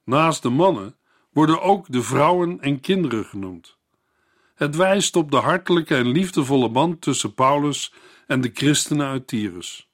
Naast 0.04 0.42
de 0.42 0.48
mannen 0.48 0.96
worden 1.30 1.62
ook 1.62 1.86
de 1.92 2.02
vrouwen 2.02 2.60
en 2.60 2.80
kinderen 2.80 3.24
genoemd. 3.24 3.78
Het 4.54 4.76
wijst 4.76 5.16
op 5.16 5.30
de 5.30 5.36
hartelijke 5.36 5.96
en 5.96 6.08
liefdevolle 6.08 6.68
band 6.68 7.00
tussen 7.00 7.34
Paulus 7.34 7.94
en 8.26 8.40
de 8.40 8.50
christenen 8.54 9.06
uit 9.06 9.26
Tyrus. 9.26 9.88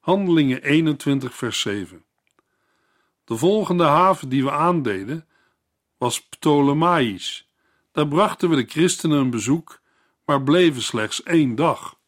Handelingen 0.00 0.62
21, 0.62 1.34
vers 1.34 1.60
7. 1.60 2.04
De 3.24 3.36
volgende 3.36 3.84
haven 3.84 4.28
die 4.28 4.44
we 4.44 4.50
aandeden 4.50 5.28
was 5.98 6.28
Ptolemaïs. 6.28 7.51
Daar 7.92 8.08
brachten 8.08 8.48
we 8.48 8.56
de 8.56 8.70
christenen 8.70 9.18
een 9.18 9.30
bezoek, 9.30 9.80
maar 10.24 10.42
bleven 10.42 10.82
slechts 10.82 11.22
één 11.22 11.54
dag. 11.54 12.00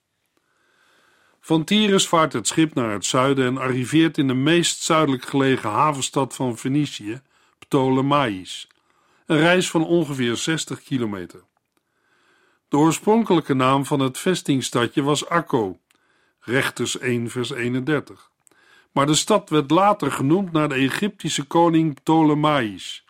Van 1.41 1.65
Tyrus 1.65 2.09
vaart 2.09 2.33
het 2.33 2.47
schip 2.47 2.75
naar 2.75 2.91
het 2.91 3.05
zuiden 3.05 3.47
en 3.47 3.59
arriveert 3.59 4.19
in 4.19 4.27
de 4.27 4.35
meest 4.35 4.83
zuidelijk 4.83 5.25
gelegen 5.25 5.71
havenstad 5.71 6.35
van 6.35 6.59
Venetië, 6.59 7.23
Ptolemaïs. 7.59 8.69
Een 9.27 9.39
reis 9.39 9.71
van 9.71 9.87
ongeveer 9.87 10.37
60 10.37 10.83
kilometer. 10.83 11.45
De 12.69 12.77
oorspronkelijke 12.77 13.55
naam 13.55 13.87
van 13.87 14.01
het 14.01 14.19
vestingstadje 14.19 15.03
was 15.03 15.29
Akko, 15.29 15.81
rechters 16.41 16.99
1 16.99 17.31
vers 17.31 17.51
31. 17.51 18.31
Maar 18.93 19.07
de 19.07 19.15
stad 19.15 19.51
werd 19.51 19.71
later 19.71 20.13
genoemd 20.13 20.53
naar 20.53 20.69
de 20.69 20.75
Egyptische 20.75 21.45
koning 21.45 21.95
Ptolemaïs. 21.95 23.05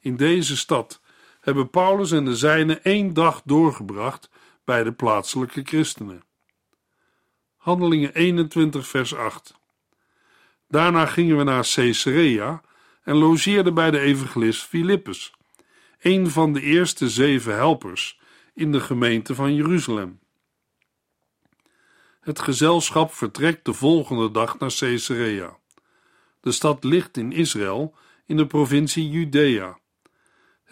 In 0.00 0.16
deze 0.16 0.56
stad 0.56 1.00
hebben 1.42 1.70
Paulus 1.70 2.12
en 2.12 2.24
de 2.24 2.36
zijnen 2.36 2.84
één 2.84 3.14
dag 3.14 3.42
doorgebracht 3.44 4.30
bij 4.64 4.82
de 4.82 4.92
plaatselijke 4.92 5.62
christenen. 5.64 6.22
Handelingen 7.56 8.14
21 8.14 8.86
vers 8.86 9.14
8. 9.14 9.54
Daarna 10.68 11.06
gingen 11.06 11.36
we 11.36 11.42
naar 11.42 11.70
Caesarea 11.74 12.62
en 13.02 13.16
logeerden 13.16 13.74
bij 13.74 13.90
de 13.90 13.98
evangelist 13.98 14.62
Filippus, 14.62 15.34
een 16.00 16.30
van 16.30 16.52
de 16.52 16.60
eerste 16.60 17.08
zeven 17.08 17.54
helpers 17.54 18.20
in 18.54 18.72
de 18.72 18.80
gemeente 18.80 19.34
van 19.34 19.54
Jeruzalem. 19.54 20.20
Het 22.20 22.40
gezelschap 22.40 23.12
vertrekt 23.12 23.64
de 23.64 23.72
volgende 23.72 24.30
dag 24.30 24.58
naar 24.58 24.74
Caesarea. 24.78 25.56
De 26.40 26.52
stad 26.52 26.84
ligt 26.84 27.16
in 27.16 27.32
Israël, 27.32 27.94
in 28.26 28.36
de 28.36 28.46
provincie 28.46 29.08
Judea. 29.08 29.80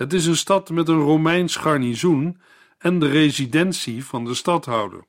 Het 0.00 0.12
is 0.12 0.26
een 0.26 0.36
stad 0.36 0.70
met 0.70 0.88
een 0.88 1.00
Romeins 1.00 1.56
garnizoen 1.56 2.40
en 2.78 2.98
de 2.98 3.08
residentie 3.08 4.04
van 4.04 4.24
de 4.24 4.34
stadhouder. 4.34 5.04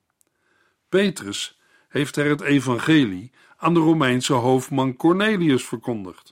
Petrus 0.90 1.60
heeft 1.90 2.16
er 2.16 2.30
het 2.30 2.42
evangelie 2.42 3.32
aan 3.58 3.74
de 3.74 3.80
Romeinse 3.80 4.34
hoofdman 4.34 4.96
Cornelius 4.96 5.66
verkondigd. 5.66 6.32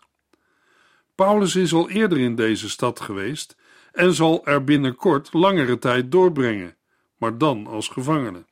Paulus 1.15 1.55
is 1.55 1.73
al 1.73 1.89
eerder 1.89 2.17
in 2.17 2.35
deze 2.35 2.69
stad 2.69 2.99
geweest 2.99 3.57
en 3.91 4.13
zal 4.13 4.45
er 4.45 4.63
binnenkort 4.63 5.33
langere 5.33 5.77
tijd 5.77 6.11
doorbrengen, 6.11 6.75
maar 7.17 7.37
dan 7.37 7.67
als 7.67 7.87
gevangene. 7.87 8.45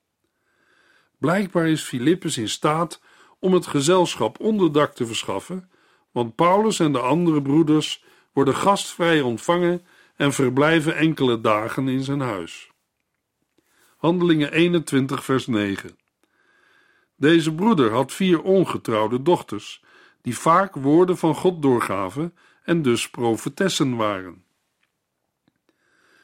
Blijkbaar 1.17 1.67
is 1.67 1.81
Filippus 1.81 2.37
in 2.37 2.49
staat 2.49 3.01
om 3.39 3.53
het 3.53 3.67
gezelschap 3.67 4.39
onderdak 4.39 4.95
te 4.95 5.05
verschaffen, 5.05 5.69
want 6.11 6.35
Paulus 6.35 6.79
en 6.79 6.91
de 6.91 6.99
andere 6.99 7.41
broeders 7.41 8.03
worden 8.33 8.55
gastvrij 8.55 9.21
ontvangen 9.21 9.81
en 10.17 10.33
verblijven 10.33 10.95
enkele 10.95 11.41
dagen 11.41 11.87
in 11.87 12.03
zijn 12.03 12.19
huis. 12.19 12.71
Handelingen 13.97 14.51
21, 14.51 15.23
vers 15.23 15.47
9. 15.47 15.97
Deze 17.15 17.53
broeder 17.53 17.91
had 17.91 18.13
vier 18.13 18.41
ongetrouwde 18.41 19.21
dochters, 19.21 19.83
die 20.21 20.37
vaak 20.37 20.75
woorden 20.75 21.17
van 21.17 21.35
God 21.35 21.61
doorgaven 21.61 22.37
en 22.63 22.81
dus 22.81 23.09
profetessen 23.09 23.95
waren. 23.95 24.43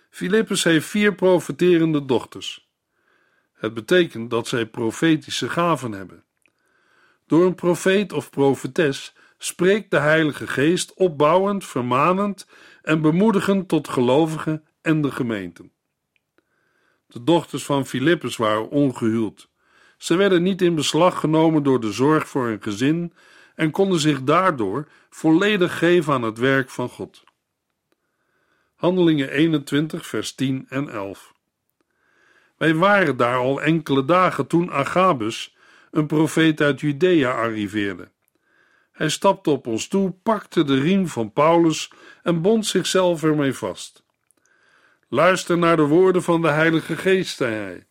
Filippus 0.10 0.64
heeft 0.64 0.88
vier 0.88 1.16
profeterende 1.16 2.06
dochters. 2.06 2.70
Het 3.54 3.74
betekent 3.74 4.30
dat 4.30 4.48
zij 4.48 4.66
profetische 4.66 5.50
gaven 5.50 5.92
hebben. 5.92 6.24
Door 7.28 7.46
een 7.46 7.56
profeet 7.56 8.14
of 8.14 8.30
profetes 8.30 9.14
spreekt 9.38 9.92
de 9.92 10.00
Heilige 10.00 10.48
Geest 10.48 10.94
opbouwend, 10.94 11.66
vermanend 11.66 12.48
en 12.84 13.02
bemoedigend 13.02 13.68
tot 13.68 13.88
gelovigen 13.88 14.66
en 14.82 15.02
de 15.02 15.12
gemeenten. 15.12 15.72
De 17.08 17.24
dochters 17.24 17.66
van 17.66 17.86
Filippus 17.86 18.38
waren 18.38 18.70
ongehuwd. 18.70 19.50
Ze 19.98 20.16
werden 20.16 20.44
niet 20.44 20.62
in 20.62 20.76
beslag 20.76 21.20
genomen 21.20 21.64
door 21.64 21.80
de 21.80 21.92
zorg 21.92 22.28
voor 22.28 22.46
hun 22.48 22.62
gezin 22.62 23.14
en 23.56 23.72
konden 23.72 24.00
zich 24.00 24.24
daardoor 24.24 24.88
volledig 25.10 25.78
geven 25.78 26.14
aan 26.14 26.22
het 26.22 26.38
werk 26.38 26.70
van 26.70 26.90
God. 26.90 27.24
Handelingen 28.76 29.30
21, 29.30 30.06
vers 30.06 30.36
10 30.36 30.66
en 30.70 30.90
11. 30.90 31.34
Wij 32.58 32.76
waren 32.76 33.18
daar 33.18 33.38
al 33.38 33.62
enkele 33.62 34.06
dagen 34.06 34.48
toen 34.48 34.72
Agabus, 34.72 35.56
een 35.92 36.08
profeet 36.08 36.62
uit 36.62 36.80
Judea, 36.80 37.32
arriveerde. 37.32 38.12
Hij 38.92 39.10
stapte 39.10 39.50
op 39.50 39.68
ons 39.68 39.88
toe, 39.88 40.12
pakte 40.24 40.64
de 40.64 40.80
riem 40.80 41.08
van 41.08 41.34
Paulus 41.34 41.92
en 42.24 42.42
bond 42.42 42.66
zichzelf 42.66 43.24
ermee 43.24 43.54
vast. 43.54 44.04
Luister 45.10 45.58
naar 45.58 45.76
de 45.76 45.86
woorden 45.86 46.24
van 46.24 46.42
de 46.42 46.50
Heilige 46.50 46.98
Geest, 46.98 47.36
zei 47.36 47.54
hij. 47.56 47.86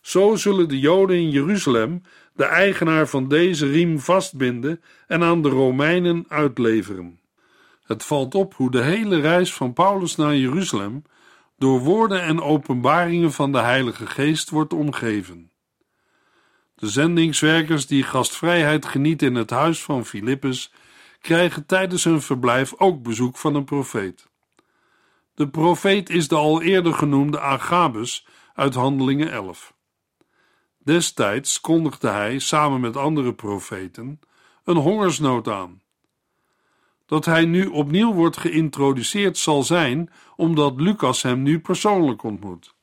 Zo 0.00 0.36
zullen 0.36 0.68
de 0.68 0.78
Joden 0.78 1.16
in 1.16 1.30
Jeruzalem 1.30 2.02
de 2.34 2.44
eigenaar 2.44 3.08
van 3.08 3.28
deze 3.28 3.66
riem 3.66 3.98
vastbinden 3.98 4.82
en 5.06 5.22
aan 5.22 5.42
de 5.42 5.48
Romeinen 5.48 6.24
uitleveren. 6.28 7.20
Het 7.84 8.04
valt 8.04 8.34
op 8.34 8.54
hoe 8.54 8.70
de 8.70 8.82
hele 8.82 9.20
reis 9.20 9.54
van 9.54 9.72
Paulus 9.72 10.16
naar 10.16 10.36
Jeruzalem 10.36 11.02
door 11.58 11.80
woorden 11.80 12.22
en 12.22 12.40
openbaringen 12.40 13.32
van 13.32 13.52
de 13.52 13.58
Heilige 13.58 14.06
Geest 14.06 14.50
wordt 14.50 14.72
omgeven. 14.72 15.50
De 16.74 16.88
zendingswerkers 16.88 17.86
die 17.86 18.02
gastvrijheid 18.02 18.84
genieten 18.86 19.28
in 19.28 19.34
het 19.34 19.50
huis 19.50 19.82
van 19.82 20.06
Filippus 20.06 20.72
krijgen 21.24 21.66
tijdens 21.66 22.04
hun 22.04 22.22
verblijf 22.22 22.74
ook 22.76 23.02
bezoek 23.02 23.36
van 23.36 23.54
een 23.54 23.64
profeet. 23.64 24.28
De 25.34 25.48
profeet 25.48 26.10
is 26.10 26.28
de 26.28 26.34
al 26.34 26.62
eerder 26.62 26.94
genoemde 26.94 27.40
Agabus 27.40 28.26
uit 28.54 28.74
Handelingen 28.74 29.30
11. 29.30 29.74
Destijds 30.78 31.60
kondigde 31.60 32.08
hij 32.08 32.38
samen 32.38 32.80
met 32.80 32.96
andere 32.96 33.34
profeten 33.34 34.20
een 34.64 34.76
hongersnood 34.76 35.48
aan. 35.48 35.82
Dat 37.06 37.24
hij 37.24 37.44
nu 37.44 37.66
opnieuw 37.66 38.12
wordt 38.12 38.36
geïntroduceerd 38.36 39.38
zal 39.38 39.62
zijn 39.62 40.10
omdat 40.36 40.80
Lucas 40.80 41.22
hem 41.22 41.42
nu 41.42 41.60
persoonlijk 41.60 42.22
ontmoet. 42.22 42.74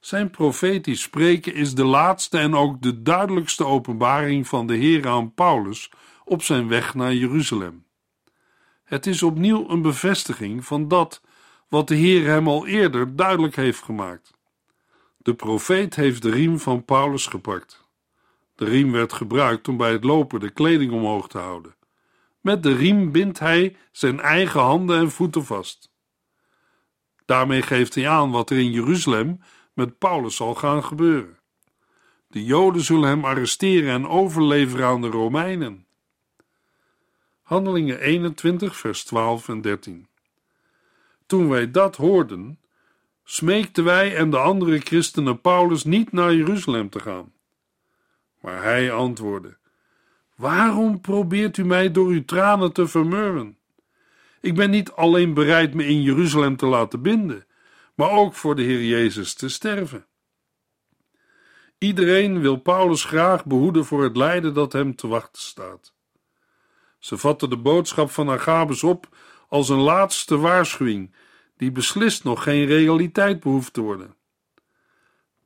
Zijn 0.00 0.30
profetisch 0.30 1.02
spreken 1.02 1.54
is 1.54 1.74
de 1.74 1.84
laatste 1.84 2.38
en 2.38 2.54
ook 2.54 2.82
de 2.82 3.02
duidelijkste 3.02 3.64
openbaring 3.64 4.48
van 4.48 4.66
de 4.66 4.74
Heer 4.76 5.08
aan 5.08 5.34
Paulus 5.34 5.90
op 6.28 6.42
zijn 6.42 6.68
weg 6.68 6.94
naar 6.94 7.14
Jeruzalem. 7.14 7.84
Het 8.84 9.06
is 9.06 9.22
opnieuw 9.22 9.68
een 9.68 9.82
bevestiging 9.82 10.64
van 10.64 10.88
dat 10.88 11.22
wat 11.68 11.88
de 11.88 11.94
Heer 11.94 12.26
hem 12.26 12.48
al 12.48 12.66
eerder 12.66 13.16
duidelijk 13.16 13.56
heeft 13.56 13.82
gemaakt. 13.82 14.32
De 15.16 15.34
profeet 15.34 15.94
heeft 15.94 16.22
de 16.22 16.30
riem 16.30 16.58
van 16.58 16.84
Paulus 16.84 17.26
gepakt. 17.26 17.84
De 18.54 18.64
riem 18.64 18.92
werd 18.92 19.12
gebruikt 19.12 19.68
om 19.68 19.76
bij 19.76 19.92
het 19.92 20.04
lopen 20.04 20.40
de 20.40 20.50
kleding 20.50 20.92
omhoog 20.92 21.28
te 21.28 21.38
houden. 21.38 21.74
Met 22.40 22.62
de 22.62 22.74
riem 22.74 23.12
bindt 23.12 23.38
hij 23.38 23.76
zijn 23.92 24.20
eigen 24.20 24.60
handen 24.60 24.98
en 24.98 25.10
voeten 25.10 25.44
vast. 25.44 25.90
Daarmee 27.24 27.62
geeft 27.62 27.94
hij 27.94 28.08
aan 28.08 28.30
wat 28.30 28.50
er 28.50 28.58
in 28.58 28.70
Jeruzalem 28.70 29.40
met 29.72 29.98
Paulus 29.98 30.36
zal 30.36 30.54
gaan 30.54 30.84
gebeuren. 30.84 31.38
De 32.28 32.44
Joden 32.44 32.82
zullen 32.82 33.08
hem 33.08 33.24
arresteren 33.24 33.90
en 33.90 34.08
overleveren 34.08 34.86
aan 34.86 35.00
de 35.00 35.08
Romeinen. 35.08 35.85
Handelingen 37.46 38.00
21, 38.00 38.76
vers 38.76 39.04
12 39.04 39.48
en 39.48 39.60
13. 39.60 40.06
Toen 41.26 41.48
wij 41.48 41.70
dat 41.70 41.96
hoorden, 41.96 42.58
smeekten 43.24 43.84
wij 43.84 44.16
en 44.16 44.30
de 44.30 44.38
andere 44.38 44.78
christenen 44.78 45.40
Paulus 45.40 45.84
niet 45.84 46.12
naar 46.12 46.34
Jeruzalem 46.34 46.90
te 46.90 47.00
gaan. 47.00 47.32
Maar 48.40 48.62
hij 48.62 48.92
antwoordde: 48.92 49.56
Waarom 50.36 51.00
probeert 51.00 51.56
u 51.56 51.64
mij 51.64 51.90
door 51.90 52.08
uw 52.08 52.24
tranen 52.24 52.72
te 52.72 52.86
vermurwen? 52.86 53.58
Ik 54.40 54.54
ben 54.54 54.70
niet 54.70 54.92
alleen 54.92 55.34
bereid 55.34 55.74
me 55.74 55.86
in 55.86 56.02
Jeruzalem 56.02 56.56
te 56.56 56.66
laten 56.66 57.02
binden, 57.02 57.46
maar 57.94 58.10
ook 58.10 58.34
voor 58.34 58.54
de 58.54 58.62
Heer 58.62 58.84
Jezus 58.84 59.34
te 59.34 59.48
sterven. 59.48 60.06
Iedereen 61.78 62.40
wil 62.40 62.56
Paulus 62.56 63.04
graag 63.04 63.44
behoeden 63.44 63.84
voor 63.84 64.02
het 64.02 64.16
lijden 64.16 64.54
dat 64.54 64.72
hem 64.72 64.96
te 64.96 65.06
wachten 65.06 65.42
staat. 65.42 65.94
Ze 67.06 67.18
vatten 67.18 67.50
de 67.50 67.56
boodschap 67.56 68.10
van 68.10 68.30
Agabus 68.30 68.82
op 68.82 69.08
als 69.48 69.68
een 69.68 69.80
laatste 69.80 70.38
waarschuwing, 70.38 71.14
die 71.56 71.72
beslist 71.72 72.24
nog 72.24 72.42
geen 72.42 72.66
realiteit 72.66 73.40
behoeft 73.40 73.72
te 73.72 73.80
worden. 73.80 74.14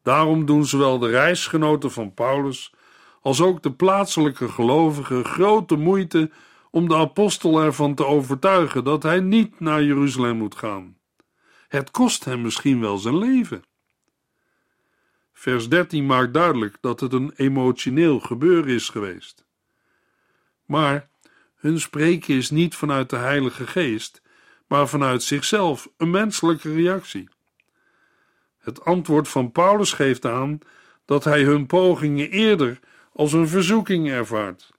Daarom 0.03 0.47
doen 0.47 0.67
zowel 0.67 0.99
de 0.99 1.09
reisgenoten 1.09 1.91
van 1.91 2.15
Paulus 2.15 2.75
als 3.21 3.41
ook 3.41 3.63
de 3.63 3.73
plaatselijke 3.73 4.49
gelovigen 4.49 5.25
grote 5.25 5.77
moeite 5.77 6.31
om 6.71 6.89
de 6.89 6.97
apostel 6.97 7.61
ervan 7.61 7.95
te 7.95 8.07
overtuigen 8.07 8.85
dat 8.85 9.03
hij 9.03 9.21
niet 9.21 9.61
naar 9.61 9.83
Jeruzalem 9.83 10.37
moet 10.37 10.55
gaan. 10.55 10.97
Het 11.69 11.91
kost 11.91 12.25
hem 12.25 12.43
misschien 12.43 12.81
wel 12.81 12.99
zijn 12.99 13.19
leven. 13.19 13.65
Vers 15.33 15.69
13 15.69 16.07
maakt 16.07 16.35
duidelijk 16.35 16.79
dat 16.81 17.01
het 17.01 17.13
een 17.13 17.33
emotioneel 17.37 18.21
gebeuren 18.21 18.75
is 18.75 18.89
geweest. 18.89 19.45
Maar 20.65 21.09
hun 21.61 21.81
spreken 21.81 22.35
is 22.35 22.51
niet 22.51 22.75
vanuit 22.75 23.11
de 23.11 23.17
Heilige 23.17 23.67
Geest, 23.67 24.23
maar 24.67 24.89
vanuit 24.89 25.23
zichzelf, 25.23 25.89
een 25.97 26.11
menselijke 26.11 26.75
reactie. 26.75 27.29
Het 28.59 28.85
antwoord 28.85 29.29
van 29.29 29.53
Paulus 29.53 29.93
geeft 29.93 30.25
aan 30.25 30.59
dat 31.05 31.25
hij 31.25 31.43
hun 31.43 31.67
pogingen 31.67 32.31
eerder 32.31 32.81
als 33.13 33.33
een 33.33 33.49
verzoeking 33.49 34.11
ervaart. 34.11 34.73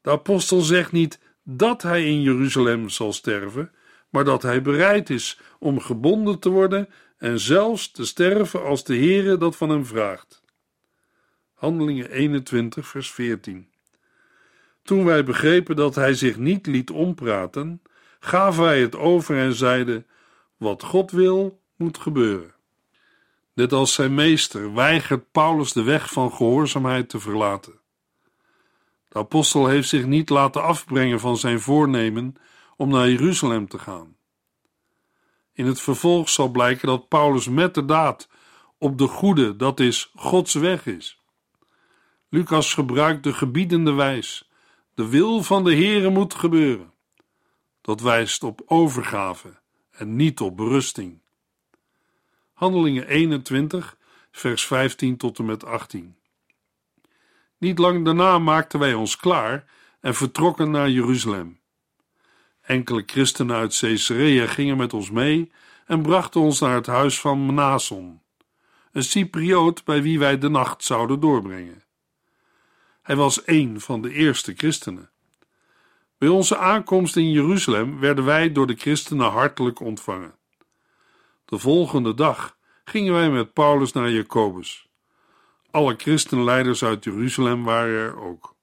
De 0.00 0.10
apostel 0.10 0.60
zegt 0.60 0.92
niet 0.92 1.18
dat 1.42 1.82
hij 1.82 2.06
in 2.06 2.22
Jeruzalem 2.22 2.88
zal 2.88 3.12
sterven, 3.12 3.72
maar 4.08 4.24
dat 4.24 4.42
hij 4.42 4.62
bereid 4.62 5.10
is 5.10 5.40
om 5.58 5.80
gebonden 5.80 6.38
te 6.38 6.48
worden 6.48 6.88
en 7.16 7.40
zelfs 7.40 7.90
te 7.90 8.04
sterven 8.04 8.62
als 8.64 8.84
de 8.84 8.96
Heere 8.96 9.36
dat 9.36 9.56
van 9.56 9.68
hem 9.68 9.86
vraagt. 9.86 10.42
Handelingen 11.54 12.10
21, 12.10 12.88
vers 12.88 13.10
14. 13.10 13.71
Toen 14.82 15.04
wij 15.04 15.24
begrepen 15.24 15.76
dat 15.76 15.94
hij 15.94 16.14
zich 16.14 16.36
niet 16.36 16.66
liet 16.66 16.90
ompraten, 16.90 17.82
gaven 18.20 18.62
wij 18.62 18.80
het 18.80 18.96
over 18.96 19.38
en 19.38 19.54
zeiden: 19.54 20.06
Wat 20.56 20.82
God 20.82 21.10
wil, 21.10 21.60
moet 21.76 21.98
gebeuren. 21.98 22.54
Net 23.54 23.72
als 23.72 23.94
zijn 23.94 24.14
meester 24.14 24.74
weigert 24.74 25.30
Paulus 25.32 25.72
de 25.72 25.82
weg 25.82 26.12
van 26.12 26.32
gehoorzaamheid 26.32 27.08
te 27.08 27.20
verlaten. 27.20 27.80
De 29.08 29.18
apostel 29.18 29.66
heeft 29.66 29.88
zich 29.88 30.06
niet 30.06 30.28
laten 30.28 30.62
afbrengen 30.62 31.20
van 31.20 31.36
zijn 31.36 31.60
voornemen 31.60 32.34
om 32.76 32.88
naar 32.88 33.08
Jeruzalem 33.08 33.68
te 33.68 33.78
gaan. 33.78 34.16
In 35.52 35.66
het 35.66 35.80
vervolg 35.80 36.28
zal 36.28 36.48
blijken 36.48 36.88
dat 36.88 37.08
Paulus 37.08 37.48
met 37.48 37.74
de 37.74 37.84
daad 37.84 38.28
op 38.78 38.98
de 38.98 39.06
goede, 39.06 39.56
dat 39.56 39.80
is 39.80 40.10
Gods 40.14 40.54
weg 40.54 40.86
is. 40.86 41.20
Lucas 42.28 42.74
gebruikt 42.74 43.24
de 43.24 43.32
gebiedende 43.32 43.92
wijs. 43.92 44.50
De 44.94 45.08
wil 45.08 45.42
van 45.42 45.64
de 45.64 45.74
Heere 45.74 46.10
moet 46.10 46.34
gebeuren. 46.34 46.92
Dat 47.80 48.00
wijst 48.00 48.42
op 48.42 48.62
overgave 48.66 49.60
en 49.90 50.16
niet 50.16 50.40
op 50.40 50.56
berusting. 50.56 51.20
Handelingen 52.52 53.06
21, 53.06 53.96
vers 54.30 54.66
15 54.66 55.16
tot 55.16 55.38
en 55.38 55.44
met 55.44 55.64
18. 55.64 56.16
Niet 57.58 57.78
lang 57.78 58.04
daarna 58.04 58.38
maakten 58.38 58.78
wij 58.78 58.94
ons 58.94 59.16
klaar 59.16 59.64
en 60.00 60.14
vertrokken 60.14 60.70
naar 60.70 60.90
Jeruzalem. 60.90 61.60
Enkele 62.60 63.02
christenen 63.06 63.56
uit 63.56 63.78
Caesarea 63.78 64.46
gingen 64.46 64.76
met 64.76 64.92
ons 64.94 65.10
mee 65.10 65.52
en 65.86 66.02
brachten 66.02 66.40
ons 66.40 66.60
naar 66.60 66.74
het 66.74 66.86
huis 66.86 67.20
van 67.20 67.46
Mnason, 67.46 68.20
een 68.92 69.04
Cyprioot 69.04 69.84
bij 69.84 70.02
wie 70.02 70.18
wij 70.18 70.38
de 70.38 70.48
nacht 70.48 70.84
zouden 70.84 71.20
doorbrengen. 71.20 71.81
Hij 73.02 73.16
was 73.16 73.46
een 73.46 73.80
van 73.80 74.02
de 74.02 74.12
eerste 74.12 74.52
christenen. 74.56 75.10
Bij 76.18 76.28
onze 76.28 76.56
aankomst 76.56 77.16
in 77.16 77.30
Jeruzalem 77.30 77.98
werden 78.00 78.24
wij 78.24 78.52
door 78.52 78.66
de 78.66 78.76
christenen 78.76 79.30
hartelijk 79.30 79.80
ontvangen. 79.80 80.34
De 81.44 81.58
volgende 81.58 82.14
dag 82.14 82.56
gingen 82.84 83.12
wij 83.12 83.30
met 83.30 83.52
Paulus 83.52 83.92
naar 83.92 84.10
Jacobus. 84.10 84.88
Alle 85.70 85.94
christenleiders 85.96 86.84
uit 86.84 87.04
Jeruzalem 87.04 87.64
waren 87.64 87.94
er 87.94 88.20
ook. 88.20 88.54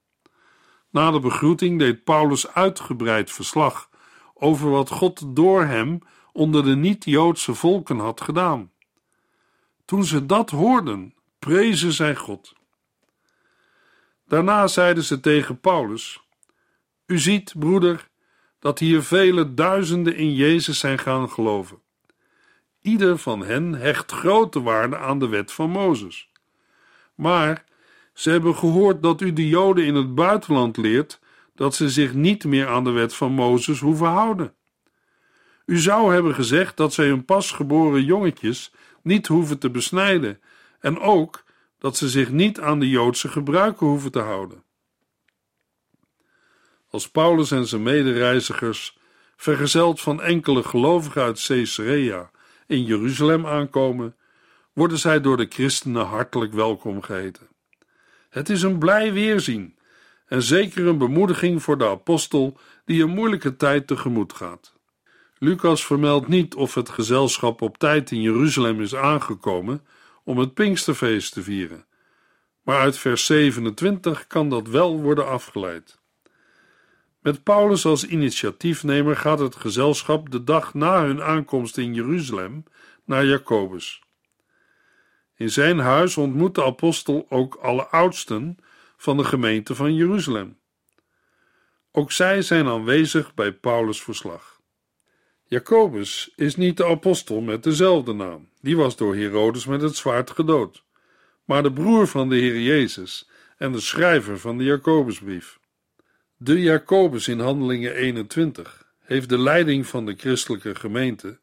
Na 0.89 1.11
de 1.11 1.19
begroeting 1.19 1.79
deed 1.79 2.03
Paulus 2.03 2.47
uitgebreid 2.47 3.31
verslag 3.31 3.89
over 4.33 4.69
wat 4.69 4.89
God 4.89 5.35
door 5.35 5.63
hem 5.63 5.99
onder 6.31 6.63
de 6.63 6.75
niet-Joodse 6.75 7.53
volken 7.53 7.99
had 7.99 8.21
gedaan. 8.21 8.71
Toen 9.85 10.05
ze 10.05 10.25
dat 10.25 10.49
hoorden, 10.49 11.13
prezen 11.39 11.93
zij 11.93 12.15
God. 12.15 12.53
Daarna 14.29 14.67
zeiden 14.67 15.03
ze 15.03 15.19
tegen 15.19 15.59
Paulus: 15.59 16.21
U 17.05 17.19
ziet, 17.19 17.53
broeder, 17.57 18.09
dat 18.59 18.79
hier 18.79 19.01
vele 19.01 19.53
duizenden 19.53 20.15
in 20.15 20.33
Jezus 20.33 20.79
zijn 20.79 20.99
gaan 20.99 21.29
geloven. 21.29 21.81
Ieder 22.81 23.17
van 23.17 23.43
hen 23.43 23.73
hecht 23.73 24.11
grote 24.11 24.61
waarde 24.61 24.97
aan 24.97 25.19
de 25.19 25.27
wet 25.27 25.51
van 25.51 25.69
Mozes. 25.69 26.31
Maar 27.15 27.63
ze 28.13 28.29
hebben 28.29 28.55
gehoord 28.55 29.03
dat 29.03 29.21
u 29.21 29.33
de 29.33 29.47
Joden 29.47 29.85
in 29.85 29.95
het 29.95 30.15
buitenland 30.15 30.77
leert 30.77 31.19
dat 31.55 31.75
ze 31.75 31.89
zich 31.89 32.13
niet 32.13 32.45
meer 32.45 32.67
aan 32.67 32.83
de 32.83 32.91
wet 32.91 33.15
van 33.15 33.31
Mozes 33.31 33.79
hoeven 33.79 34.07
houden. 34.07 34.53
U 35.65 35.77
zou 35.77 36.13
hebben 36.13 36.35
gezegd 36.35 36.77
dat 36.77 36.93
zij 36.93 37.07
hun 37.07 37.25
pasgeboren 37.25 38.03
jongetjes 38.03 38.71
niet 39.01 39.27
hoeven 39.27 39.59
te 39.59 39.69
besnijden 39.69 40.41
en 40.79 40.99
ook 40.99 41.43
dat 41.79 41.97
ze 41.97 42.09
zich 42.09 42.31
niet 42.31 42.59
aan 42.59 42.79
de 42.79 42.89
Joodse 42.89 43.27
gebruiken 43.27 43.87
hoeven 43.87 44.11
te 44.11 44.19
houden. 44.19 44.63
Als 46.89 47.09
Paulus 47.09 47.51
en 47.51 47.67
zijn 47.67 47.83
medereizigers, 47.83 48.97
vergezeld 49.35 50.01
van 50.01 50.21
enkele 50.21 50.63
gelovigen 50.63 51.21
uit 51.21 51.45
Caesarea, 51.45 52.31
in 52.67 52.83
Jeruzalem 52.83 53.45
aankomen, 53.45 54.15
worden 54.73 54.97
zij 54.97 55.21
door 55.21 55.37
de 55.37 55.45
christenen 55.49 56.05
hartelijk 56.05 56.53
welkom 56.53 57.01
geheten. 57.01 57.47
Het 58.29 58.49
is 58.49 58.61
een 58.61 58.79
blij 58.79 59.13
weerzien 59.13 59.77
en 60.25 60.43
zeker 60.43 60.87
een 60.87 60.97
bemoediging 60.97 61.63
voor 61.63 61.77
de 61.77 61.87
apostel 61.87 62.57
die 62.85 63.03
een 63.03 63.09
moeilijke 63.09 63.55
tijd 63.55 63.87
tegemoet 63.87 64.33
gaat. 64.33 64.73
Lucas 65.37 65.85
vermeldt 65.85 66.27
niet 66.27 66.55
of 66.55 66.73
het 66.73 66.89
gezelschap 66.89 67.61
op 67.61 67.77
tijd 67.77 68.11
in 68.11 68.21
Jeruzalem 68.21 68.81
is 68.81 68.95
aangekomen 68.95 69.85
om 70.29 70.37
het 70.37 70.53
Pinksterfeest 70.53 71.33
te 71.33 71.43
vieren, 71.43 71.85
maar 72.61 72.79
uit 72.79 72.97
vers 72.97 73.25
27 73.25 74.27
kan 74.27 74.49
dat 74.49 74.67
wel 74.67 75.01
worden 75.01 75.27
afgeleid. 75.27 75.99
Met 77.19 77.43
Paulus 77.43 77.85
als 77.85 78.05
initiatiefnemer 78.05 79.15
gaat 79.15 79.39
het 79.39 79.55
gezelschap 79.55 80.29
de 80.29 80.43
dag 80.43 80.73
na 80.73 81.05
hun 81.05 81.21
aankomst 81.21 81.77
in 81.77 81.93
Jeruzalem 81.93 82.63
naar 83.05 83.25
Jacobus. 83.25 84.03
In 85.35 85.49
zijn 85.49 85.79
huis 85.79 86.17
ontmoet 86.17 86.55
de 86.55 86.63
apostel 86.63 87.25
ook 87.29 87.55
alle 87.55 87.87
oudsten 87.87 88.57
van 88.97 89.17
de 89.17 89.23
gemeente 89.23 89.75
van 89.75 89.95
Jeruzalem. 89.95 90.59
Ook 91.91 92.11
zij 92.11 92.41
zijn 92.41 92.67
aanwezig 92.67 93.33
bij 93.33 93.53
Paulus' 93.53 94.03
verslag. 94.03 94.58
Jacobus 95.49 96.31
is 96.35 96.55
niet 96.55 96.77
de 96.77 96.85
apostel 96.85 97.41
met 97.41 97.63
dezelfde 97.63 98.13
naam, 98.13 98.49
die 98.61 98.77
was 98.77 98.95
door 98.95 99.15
Herodes 99.15 99.65
met 99.65 99.81
het 99.81 99.95
zwaard 99.95 100.31
gedood, 100.31 100.83
maar 101.45 101.63
de 101.63 101.73
broer 101.73 102.07
van 102.07 102.29
de 102.29 102.35
Heer 102.35 102.59
Jezus 102.59 103.29
en 103.57 103.71
de 103.71 103.79
schrijver 103.79 104.39
van 104.39 104.57
de 104.57 104.63
Jacobusbrief. 104.63 105.59
De 106.37 106.61
Jacobus 106.61 107.27
in 107.27 107.39
Handelingen 107.39 107.95
21 107.95 108.87
heeft 108.99 109.29
de 109.29 109.37
leiding 109.37 109.87
van 109.87 110.05
de 110.05 110.15
christelijke 110.17 110.75
gemeente 110.75 111.39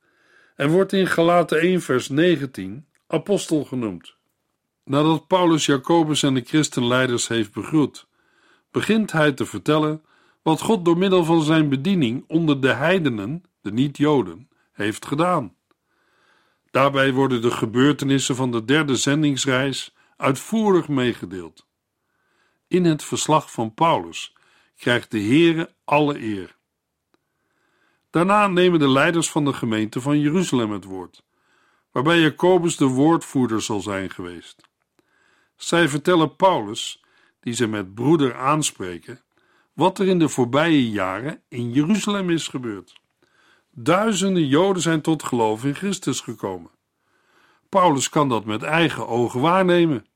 en 0.57 0.71
wordt 0.71 0.92
in 0.92 1.07
Galaten 1.07 1.61
1 1.61 1.81
vers 1.81 2.09
19 2.09 2.87
apostel 3.07 3.64
genoemd. 3.64 4.14
Nadat 4.85 5.27
Paulus 5.27 5.66
Jacobus 5.66 6.23
en 6.23 6.35
de 6.35 6.45
christenleiders 6.47 7.29
heeft 7.29 7.53
begroet, 7.53 8.07
begint 8.71 9.12
hij 9.12 9.33
te 9.33 9.47
vertellen 9.47 10.03
wat 10.42 10.61
God 10.61 10.85
door 10.85 10.99
middel 10.99 11.25
van 11.25 11.42
zijn 11.42 11.69
bediening 11.69 12.25
onder 12.29 12.61
de 12.61 12.73
heidenen, 12.73 13.42
de 13.67 13.73
niet-Joden, 13.73 14.49
heeft 14.73 15.07
gedaan. 15.07 15.55
Daarbij 16.71 17.13
worden 17.13 17.43
de 17.43 17.51
gebeurtenissen 17.51 18.37
van 18.37 18.51
de 18.51 18.65
derde 18.65 18.97
zendingsreis 18.97 19.95
uitvoerig 20.17 20.89
meegedeeld. 20.89 21.67
In 22.69 22.85
het 22.85 23.05
verslag 23.05 23.53
van 23.53 23.75
Paulus 23.75 24.37
krijgt 24.77 25.11
de 25.11 25.21
Heere 25.21 25.75
alle 25.85 26.23
eer. 26.23 26.57
Daarna 28.11 28.47
nemen 28.47 28.79
de 28.79 28.89
leiders 28.89 29.31
van 29.31 29.45
de 29.45 29.53
gemeente 29.53 30.01
van 30.01 30.21
Jeruzalem 30.21 30.71
het 30.71 30.85
woord, 30.85 31.25
waarbij 31.91 32.21
Jacobus 32.21 32.77
de 32.77 32.87
woordvoerder 32.87 33.63
zal 33.63 33.81
zijn 33.81 34.11
geweest. 34.11 34.69
Zij 35.57 35.89
vertellen 35.89 36.37
Paulus, 36.37 37.05
die 37.41 37.55
ze 37.55 37.67
met 37.67 37.95
broeder 37.95 38.35
aanspreken, 38.35 39.21
wat 39.73 39.99
er 39.99 40.07
in 40.07 40.19
de 40.19 40.29
voorbije 40.29 40.91
jaren 40.91 41.43
in 41.49 41.73
Jeruzalem 41.73 42.31
is 42.31 42.49
gebeurd. 42.49 43.05
Duizenden 43.79 44.47
Joden 44.47 44.83
zijn 44.83 45.01
tot 45.01 45.23
geloof 45.23 45.65
in 45.65 45.75
Christus 45.75 46.21
gekomen. 46.21 46.71
Paulus 47.69 48.09
kan 48.09 48.29
dat 48.29 48.45
met 48.45 48.62
eigen 48.62 49.09
ogen 49.09 49.41
waarnemen. 49.41 50.07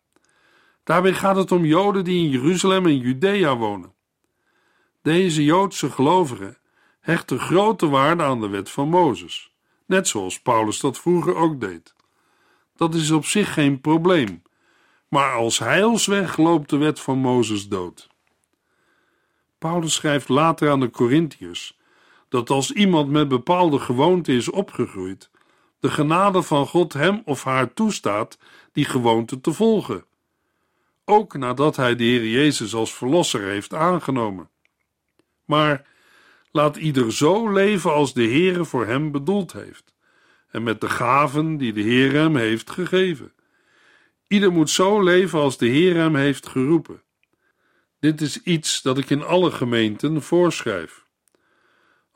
Daarbij 0.84 1.12
gaat 1.12 1.36
het 1.36 1.52
om 1.52 1.64
Joden 1.64 2.04
die 2.04 2.24
in 2.24 2.30
Jeruzalem 2.30 2.86
en 2.86 2.98
Judea 2.98 3.56
wonen. 3.56 3.92
Deze 5.02 5.44
Joodse 5.44 5.90
gelovigen 5.90 6.56
hechten 7.00 7.38
grote 7.38 7.88
waarde 7.88 8.22
aan 8.22 8.40
de 8.40 8.48
wet 8.48 8.70
van 8.70 8.88
Mozes, 8.88 9.52
net 9.86 10.08
zoals 10.08 10.40
Paulus 10.40 10.80
dat 10.80 10.98
vroeger 10.98 11.34
ook 11.34 11.60
deed. 11.60 11.94
Dat 12.76 12.94
is 12.94 13.10
op 13.10 13.24
zich 13.24 13.52
geen 13.52 13.80
probleem, 13.80 14.42
maar 15.08 15.32
als 15.32 15.58
heilsweg 15.58 16.36
loopt 16.36 16.70
de 16.70 16.76
wet 16.76 17.00
van 17.00 17.18
Mozes 17.18 17.68
dood. 17.68 18.08
Paulus 19.58 19.94
schrijft 19.94 20.28
later 20.28 20.70
aan 20.70 20.80
de 20.80 20.90
Corinthiërs 20.90 21.78
dat 22.30 22.50
als 22.50 22.72
iemand 22.72 23.10
met 23.10 23.28
bepaalde 23.28 23.78
gewoonten 23.78 24.34
is 24.34 24.50
opgegroeid, 24.50 25.30
de 25.80 25.90
genade 25.90 26.42
van 26.42 26.66
God 26.66 26.92
hem 26.92 27.22
of 27.24 27.44
haar 27.44 27.74
toestaat 27.74 28.38
die 28.72 28.84
gewoonte 28.84 29.40
te 29.40 29.52
volgen, 29.52 30.04
ook 31.04 31.36
nadat 31.36 31.76
hij 31.76 31.96
de 31.96 32.04
Heer 32.04 32.26
Jezus 32.26 32.74
als 32.74 32.94
verlosser 32.94 33.42
heeft 33.42 33.74
aangenomen. 33.74 34.48
Maar 35.44 35.86
laat 36.50 36.76
ieder 36.76 37.12
zo 37.12 37.52
leven 37.52 37.92
als 37.92 38.14
de 38.14 38.24
Heere 38.24 38.64
voor 38.64 38.86
hem 38.86 39.10
bedoeld 39.10 39.52
heeft, 39.52 39.94
en 40.50 40.62
met 40.62 40.80
de 40.80 40.88
gaven 40.88 41.56
die 41.56 41.72
de 41.72 41.80
Heer 41.82 42.12
hem 42.12 42.36
heeft 42.36 42.70
gegeven. 42.70 43.32
Ieder 44.28 44.52
moet 44.52 44.70
zo 44.70 45.02
leven 45.02 45.38
als 45.38 45.58
de 45.58 45.66
Heer 45.66 45.94
hem 45.94 46.16
heeft 46.16 46.48
geroepen. 46.48 47.02
Dit 48.00 48.20
is 48.20 48.42
iets 48.42 48.82
dat 48.82 48.98
ik 48.98 49.10
in 49.10 49.22
alle 49.22 49.50
gemeenten 49.50 50.22
voorschrijf. 50.22 50.99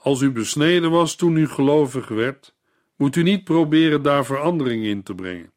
Als 0.05 0.21
u 0.21 0.31
besneden 0.31 0.91
was 0.91 1.15
toen 1.15 1.37
u 1.37 1.49
gelovig 1.49 2.09
werd, 2.09 2.55
moet 2.97 3.17
u 3.17 3.23
niet 3.23 3.45
proberen 3.45 4.03
daar 4.03 4.25
verandering 4.25 4.85
in 4.85 5.03
te 5.03 5.15
brengen. 5.15 5.53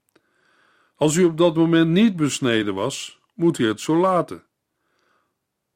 Als 0.96 1.16
u 1.16 1.24
op 1.24 1.38
dat 1.38 1.56
moment 1.56 1.90
niet 1.90 2.16
besneden 2.16 2.74
was, 2.74 3.20
moet 3.34 3.58
u 3.58 3.68
het 3.68 3.82
zo 3.82 3.98
laten 3.98 4.48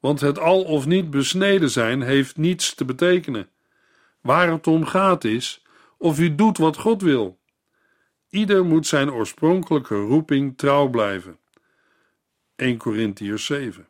want 0.01 0.19
het 0.19 0.39
al 0.39 0.63
of 0.63 0.86
niet 0.86 1.10
besneden 1.10 1.69
zijn 1.69 2.01
heeft 2.01 2.38
niets 2.38 2.73
te 2.73 2.86
betekenen. 2.86 3.49
Waar 4.21 4.51
het 4.51 4.67
om 4.67 4.86
gaat 4.86 5.23
is 5.23 5.63
of 5.97 6.19
u 6.19 6.36
doet 6.36 6.57
wat 6.57 6.77
God 6.77 7.01
wil. 7.01 7.39
Ieder 8.29 8.65
moet 8.65 8.88
zijn 8.88 9.12
oorspronkelijke 9.12 9.95
roeping 9.95 10.57
trouw 10.57 10.89
blijven. 10.89 11.39
1 12.55 12.77
Corinthiërs 12.77 13.45
7. 13.45 13.88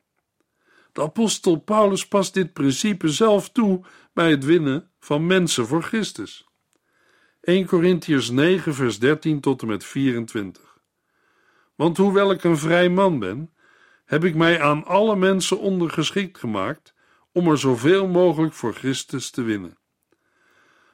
De 0.91 1.01
apostel 1.01 1.55
Paulus 1.55 2.07
past 2.07 2.33
dit 2.33 2.53
principe 2.53 3.09
zelf 3.09 3.49
toe 3.49 3.81
bij 4.13 4.30
het 4.30 4.45
winnen 4.45 4.91
van 5.00 5.26
mensen 5.26 5.67
voor 5.67 5.84
Christus. 5.84 6.50
1 7.41 7.65
Corinthiërs 7.65 8.30
9 8.30 8.74
vers 8.74 9.00
13 9.00 9.39
tot 9.39 9.62
en 9.62 9.67
met 9.67 9.86
24. 9.86 10.80
Want 11.76 11.97
hoewel 11.97 12.32
ik 12.32 12.43
een 12.43 12.58
vrij 12.58 12.89
man 12.89 13.19
ben, 13.19 13.54
heb 14.06 14.24
ik 14.24 14.36
mij 14.36 14.62
aan 14.62 14.86
alle 14.86 15.15
mensen 15.15 15.60
ondergeschikt 15.60 16.38
gemaakt 16.38 16.93
om 17.32 17.47
er 17.47 17.58
zoveel 17.58 18.08
mogelijk 18.08 18.54
voor 18.54 18.74
Christus 18.74 19.30
te 19.30 19.41
winnen. 19.41 19.78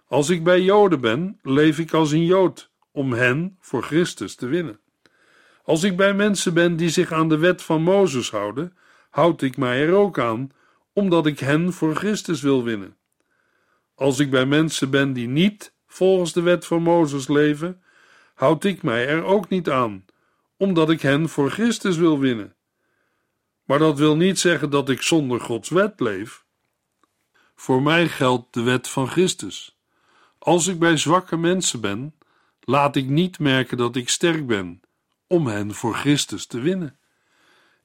Als 0.05 0.29
ik 0.29 0.43
bij 0.43 0.61
Joden 0.61 1.01
ben, 1.01 1.39
leef 1.41 1.79
ik 1.79 1.93
als 1.93 2.11
een 2.11 2.25
Jood 2.25 2.71
om 2.91 3.13
hen 3.13 3.57
voor 3.59 3.83
Christus 3.83 4.35
te 4.35 4.45
winnen. 4.45 4.79
Als 5.63 5.83
ik 5.83 5.97
bij 5.97 6.13
mensen 6.13 6.53
ben 6.53 6.75
die 6.75 6.89
zich 6.89 7.11
aan 7.11 7.29
de 7.29 7.37
wet 7.37 7.61
van 7.61 7.81
Mozes 7.81 8.31
houden, 8.31 8.77
houd 9.09 9.41
ik 9.41 9.57
mij 9.57 9.81
er 9.81 9.93
ook 9.93 10.19
aan, 10.19 10.51
omdat 10.93 11.25
ik 11.25 11.39
hen 11.39 11.73
voor 11.73 11.95
Christus 11.95 12.41
wil 12.41 12.63
winnen. 12.63 12.97
Als 13.97 14.19
ik 14.19 14.29
bij 14.29 14.45
mensen 14.45 14.89
ben 14.89 15.13
die 15.13 15.27
niet 15.27 15.73
volgens 15.87 16.33
de 16.33 16.41
wet 16.41 16.65
van 16.65 16.81
Mozes 16.81 17.27
leven, 17.27 17.81
houd 18.33 18.63
ik 18.63 18.83
mij 18.83 19.07
er 19.07 19.23
ook 19.23 19.49
niet 19.49 19.69
aan, 19.69 20.05
omdat 20.57 20.89
ik 20.89 21.01
hen 21.01 21.29
voor 21.29 21.51
Christus 21.51 21.97
wil 21.97 22.19
winnen. 22.19 22.55
Maar 23.63 23.79
dat 23.79 23.97
wil 23.97 24.15
niet 24.15 24.39
zeggen 24.39 24.69
dat 24.69 24.89
ik 24.89 25.01
zonder 25.01 25.39
Gods 25.39 25.69
wet 25.69 25.99
leef. 25.99 26.45
Voor 27.55 27.81
mij 27.81 28.07
geldt 28.07 28.53
de 28.53 28.61
wet 28.61 28.87
van 28.87 29.07
Christus. 29.07 29.77
Als 30.39 30.67
ik 30.67 30.79
bij 30.79 30.97
zwakke 30.97 31.37
mensen 31.37 31.81
ben, 31.81 32.15
laat 32.59 32.95
ik 32.95 33.07
niet 33.07 33.39
merken 33.39 33.77
dat 33.77 33.95
ik 33.95 34.09
sterk 34.09 34.47
ben, 34.47 34.81
om 35.27 35.47
hen 35.47 35.73
voor 35.73 35.95
Christus 35.95 36.45
te 36.45 36.59
winnen. 36.59 36.99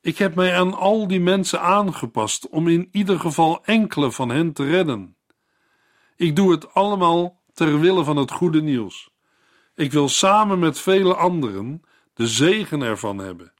Ik 0.00 0.18
heb 0.18 0.34
mij 0.34 0.58
aan 0.58 0.74
al 0.74 1.06
die 1.06 1.20
mensen 1.20 1.60
aangepast 1.60 2.48
om 2.48 2.68
in 2.68 2.88
ieder 2.92 3.20
geval 3.20 3.64
enkele 3.64 4.12
van 4.12 4.28
hen 4.28 4.52
te 4.52 4.64
redden. 4.64 5.16
Ik 6.16 6.36
doe 6.36 6.50
het 6.50 6.74
allemaal 6.74 7.42
ter 7.54 7.80
wille 7.80 8.04
van 8.04 8.16
het 8.16 8.30
goede 8.30 8.62
nieuws. 8.62 9.10
Ik 9.74 9.92
wil 9.92 10.08
samen 10.08 10.58
met 10.58 10.78
vele 10.78 11.14
anderen 11.14 11.82
de 12.14 12.26
zegen 12.26 12.82
ervan 12.82 13.18
hebben. 13.18 13.52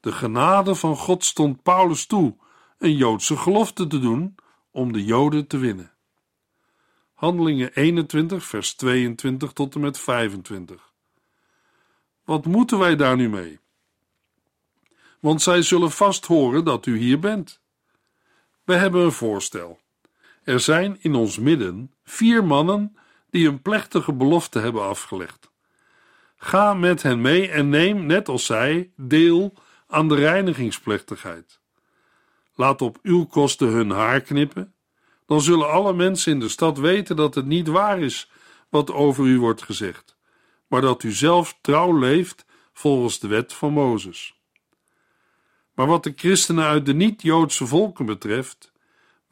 De 0.00 0.12
genade 0.12 0.74
van 0.74 0.96
God 0.96 1.24
stond 1.24 1.62
Paulus 1.62 2.06
toe 2.06 2.36
een 2.78 2.96
Joodse 2.96 3.36
gelofte 3.36 3.86
te 3.86 3.98
doen 3.98 4.34
om 4.70 4.92
de 4.92 5.04
Joden 5.04 5.46
te 5.46 5.58
winnen. 5.58 5.92
Handelingen 7.14 7.72
21, 7.74 8.44
vers 8.44 8.74
22 8.74 9.52
tot 9.52 9.74
en 9.74 9.80
met 9.80 9.98
25. 9.98 10.92
Wat 12.24 12.44
moeten 12.44 12.78
wij 12.78 12.96
daar 12.96 13.16
nu 13.16 13.28
mee? 13.28 13.60
Want 15.20 15.42
zij 15.42 15.62
zullen 15.62 15.90
vast 15.90 16.26
horen 16.26 16.64
dat 16.64 16.86
u 16.86 16.96
hier 16.96 17.18
bent. 17.18 17.60
We 18.64 18.74
hebben 18.74 19.04
een 19.04 19.12
voorstel. 19.12 19.81
Er 20.44 20.60
zijn 20.60 20.96
in 21.00 21.14
ons 21.14 21.38
midden 21.38 21.92
vier 22.04 22.44
mannen 22.44 22.96
die 23.30 23.48
een 23.48 23.62
plechtige 23.62 24.12
belofte 24.12 24.58
hebben 24.58 24.82
afgelegd. 24.82 25.50
Ga 26.36 26.74
met 26.74 27.02
hen 27.02 27.20
mee 27.20 27.48
en 27.48 27.68
neem, 27.68 28.06
net 28.06 28.28
als 28.28 28.46
zij, 28.46 28.90
deel 28.96 29.54
aan 29.86 30.08
de 30.08 30.14
reinigingsplechtigheid. 30.14 31.60
Laat 32.54 32.82
op 32.82 32.98
uw 33.02 33.24
kosten 33.24 33.68
hun 33.68 33.90
haar 33.90 34.20
knippen, 34.20 34.74
dan 35.26 35.40
zullen 35.40 35.70
alle 35.70 35.92
mensen 35.92 36.32
in 36.32 36.40
de 36.40 36.48
stad 36.48 36.78
weten 36.78 37.16
dat 37.16 37.34
het 37.34 37.46
niet 37.46 37.68
waar 37.68 38.00
is 38.00 38.30
wat 38.68 38.92
over 38.92 39.24
u 39.24 39.38
wordt 39.38 39.62
gezegd, 39.62 40.16
maar 40.66 40.80
dat 40.80 41.02
u 41.02 41.12
zelf 41.12 41.58
trouw 41.60 41.98
leeft 41.98 42.44
volgens 42.72 43.18
de 43.18 43.28
wet 43.28 43.52
van 43.52 43.72
Mozes. 43.72 44.40
Maar 45.74 45.86
wat 45.86 46.04
de 46.04 46.12
christenen 46.16 46.64
uit 46.64 46.86
de 46.86 46.94
niet-Joodse 46.94 47.66
volken 47.66 48.06
betreft, 48.06 48.71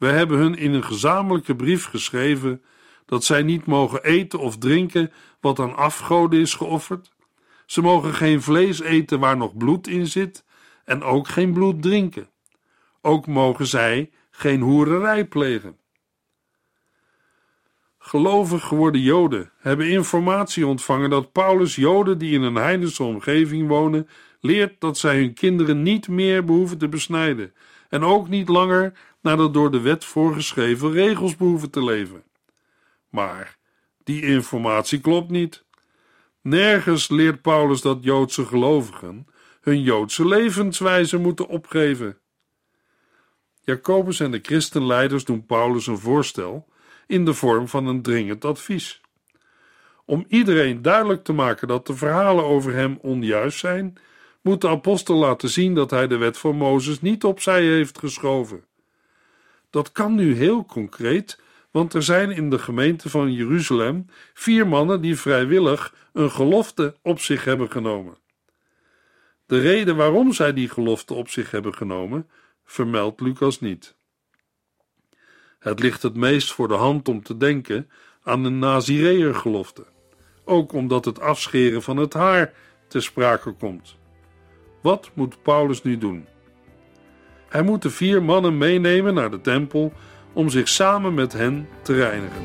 we 0.01 0.07
hebben 0.07 0.37
hun 0.37 0.55
in 0.55 0.73
een 0.73 0.83
gezamenlijke 0.83 1.55
brief 1.55 1.85
geschreven 1.85 2.61
dat 3.05 3.23
zij 3.23 3.43
niet 3.43 3.65
mogen 3.65 4.03
eten 4.03 4.39
of 4.39 4.57
drinken 4.57 5.11
wat 5.39 5.59
aan 5.59 5.75
afgoden 5.75 6.39
is 6.39 6.53
geofferd. 6.53 7.11
Ze 7.65 7.81
mogen 7.81 8.13
geen 8.13 8.41
vlees 8.41 8.81
eten 8.81 9.19
waar 9.19 9.37
nog 9.37 9.57
bloed 9.57 9.87
in 9.87 10.07
zit 10.07 10.45
en 10.85 11.03
ook 11.03 11.27
geen 11.27 11.53
bloed 11.53 11.81
drinken. 11.81 12.29
Ook 13.01 13.27
mogen 13.27 13.67
zij 13.67 14.09
geen 14.31 14.61
hoererij 14.61 15.25
plegen. 15.25 15.77
Gelovig 17.97 18.63
geworden 18.63 19.01
Joden 19.01 19.51
hebben 19.57 19.89
informatie 19.89 20.67
ontvangen 20.67 21.09
dat 21.09 21.31
Paulus 21.31 21.75
Joden 21.75 22.17
die 22.17 22.33
in 22.33 22.41
een 22.41 22.55
heidense 22.55 23.03
omgeving 23.03 23.67
wonen, 23.67 24.07
leert 24.39 24.79
dat 24.79 24.97
zij 24.97 25.17
hun 25.17 25.33
kinderen 25.33 25.83
niet 25.83 26.07
meer 26.07 26.45
behoeven 26.45 26.77
te 26.77 26.89
besnijden 26.89 27.53
en 27.91 28.03
ook 28.03 28.27
niet 28.27 28.47
langer 28.47 28.93
naar 29.21 29.37
de 29.37 29.51
door 29.51 29.71
de 29.71 29.81
wet 29.81 30.05
voorgeschreven 30.05 30.91
regels 30.91 31.35
behoeven 31.35 31.69
te 31.69 31.83
leven. 31.83 32.23
Maar 33.09 33.57
die 34.03 34.21
informatie 34.21 34.99
klopt 34.99 35.29
niet. 35.29 35.63
Nergens 36.41 37.09
leert 37.09 37.41
Paulus 37.41 37.81
dat 37.81 37.97
Joodse 38.01 38.45
gelovigen 38.45 39.27
hun 39.61 39.81
Joodse 39.81 40.27
levenswijze 40.27 41.17
moeten 41.17 41.47
opgeven. 41.47 42.17
Jacobus 43.61 44.19
en 44.19 44.31
de 44.31 44.39
christenleiders 44.41 45.25
doen 45.25 45.45
Paulus 45.45 45.87
een 45.87 45.97
voorstel 45.97 46.67
in 47.07 47.25
de 47.25 47.33
vorm 47.33 47.67
van 47.67 47.87
een 47.87 48.01
dringend 48.01 48.45
advies. 48.45 49.01
Om 50.05 50.25
iedereen 50.27 50.81
duidelijk 50.81 51.23
te 51.23 51.33
maken 51.33 51.67
dat 51.67 51.87
de 51.87 51.95
verhalen 51.95 52.43
over 52.43 52.73
hem 52.73 52.97
onjuist 53.01 53.59
zijn, 53.59 53.97
moet 54.41 54.61
de 54.61 54.67
apostel 54.67 55.15
laten 55.15 55.49
zien 55.49 55.75
dat 55.75 55.91
hij 55.91 56.07
de 56.07 56.17
wet 56.17 56.37
van 56.37 56.55
Mozes 56.55 57.01
niet 57.01 57.23
opzij 57.23 57.63
heeft 57.63 57.97
geschoven. 57.97 58.63
Dat 59.69 59.91
kan 59.91 60.15
nu 60.15 60.35
heel 60.35 60.65
concreet, 60.65 61.39
want 61.71 61.93
er 61.93 62.03
zijn 62.03 62.31
in 62.31 62.49
de 62.49 62.59
gemeente 62.59 63.09
van 63.09 63.33
Jeruzalem 63.33 64.05
vier 64.33 64.67
mannen 64.67 65.01
die 65.01 65.15
vrijwillig 65.15 65.93
een 66.13 66.31
gelofte 66.31 66.95
op 67.01 67.19
zich 67.19 67.43
hebben 67.43 67.71
genomen. 67.71 68.17
De 69.45 69.59
reden 69.59 69.95
waarom 69.95 70.33
zij 70.33 70.53
die 70.53 70.69
gelofte 70.69 71.13
op 71.13 71.29
zich 71.29 71.51
hebben 71.51 71.73
genomen, 71.73 72.29
vermeldt 72.65 73.21
Lucas 73.21 73.59
niet. 73.59 73.95
Het 75.59 75.79
ligt 75.79 76.01
het 76.01 76.15
meest 76.15 76.53
voor 76.53 76.67
de 76.67 76.73
hand 76.73 77.07
om 77.07 77.23
te 77.23 77.37
denken 77.37 77.89
aan 78.23 78.43
een 78.43 78.59
Nazireër-gelofte, 78.59 79.85
ook 80.45 80.73
omdat 80.73 81.05
het 81.05 81.19
afscheren 81.19 81.81
van 81.81 81.97
het 81.97 82.13
haar 82.13 82.53
te 82.87 82.99
sprake 82.99 83.51
komt. 83.51 83.99
Wat 84.81 85.11
moet 85.13 85.41
Paulus 85.41 85.83
nu 85.83 85.97
doen? 85.97 86.25
Hij 87.49 87.61
moet 87.61 87.81
de 87.81 87.89
vier 87.89 88.23
mannen 88.23 88.57
meenemen 88.57 89.13
naar 89.13 89.31
de 89.31 89.41
tempel 89.41 89.93
om 90.33 90.49
zich 90.49 90.67
samen 90.67 91.13
met 91.13 91.33
hen 91.33 91.67
te 91.81 91.93
reinigen. 91.93 92.41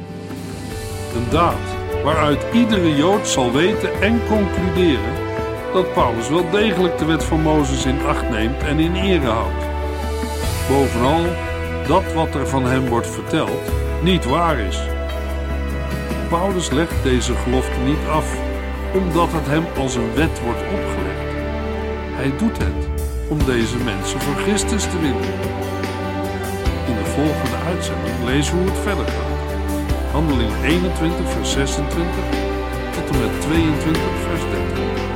Een 1.14 1.30
daad 1.30 1.76
waaruit 2.02 2.46
iedere 2.52 2.96
Jood 2.96 3.28
zal 3.28 3.52
weten 3.52 4.00
en 4.00 4.20
concluderen 4.28 5.24
dat 5.72 5.92
Paulus 5.92 6.28
wel 6.28 6.50
degelijk 6.50 6.98
de 6.98 7.04
wet 7.04 7.24
van 7.24 7.40
Mozes 7.40 7.84
in 7.84 8.00
acht 8.00 8.30
neemt 8.30 8.62
en 8.62 8.78
in 8.78 8.94
ere 8.94 9.26
houdt. 9.26 9.64
Bovenal 10.68 11.24
dat 11.86 12.12
wat 12.12 12.34
er 12.34 12.48
van 12.48 12.64
hem 12.64 12.86
wordt 12.86 13.10
verteld 13.10 13.70
niet 14.02 14.24
waar 14.24 14.58
is. 14.58 14.80
Paulus 16.28 16.70
legt 16.70 17.02
deze 17.02 17.34
gelofte 17.34 17.80
niet 17.80 18.06
af 18.10 18.38
omdat 18.94 19.32
het 19.32 19.46
hem 19.46 19.64
als 19.76 19.94
een 19.94 20.14
wet 20.14 20.42
wordt 20.42 20.60
opgelegd. 20.60 21.05
Hij 22.18 22.36
doet 22.36 22.58
het 22.58 22.88
om 23.28 23.38
deze 23.44 23.76
mensen 23.76 24.20
voor 24.20 24.34
Christus 24.34 24.82
te 24.82 25.00
winnen. 25.00 25.30
In 26.90 26.96
de 27.02 27.08
volgende 27.16 27.56
uitzending 27.66 28.24
lezen 28.24 28.54
we 28.54 28.60
hoe 28.60 28.70
het 28.70 28.78
verder 28.78 29.06
gaat. 29.06 29.40
Handeling 30.12 30.52
21 30.64 31.30
vers 31.30 31.52
26 31.52 32.06
tot 32.94 33.10
en 33.10 33.20
met 33.20 33.40
22 33.40 34.02
vers 34.28 34.42
30. 34.50 35.15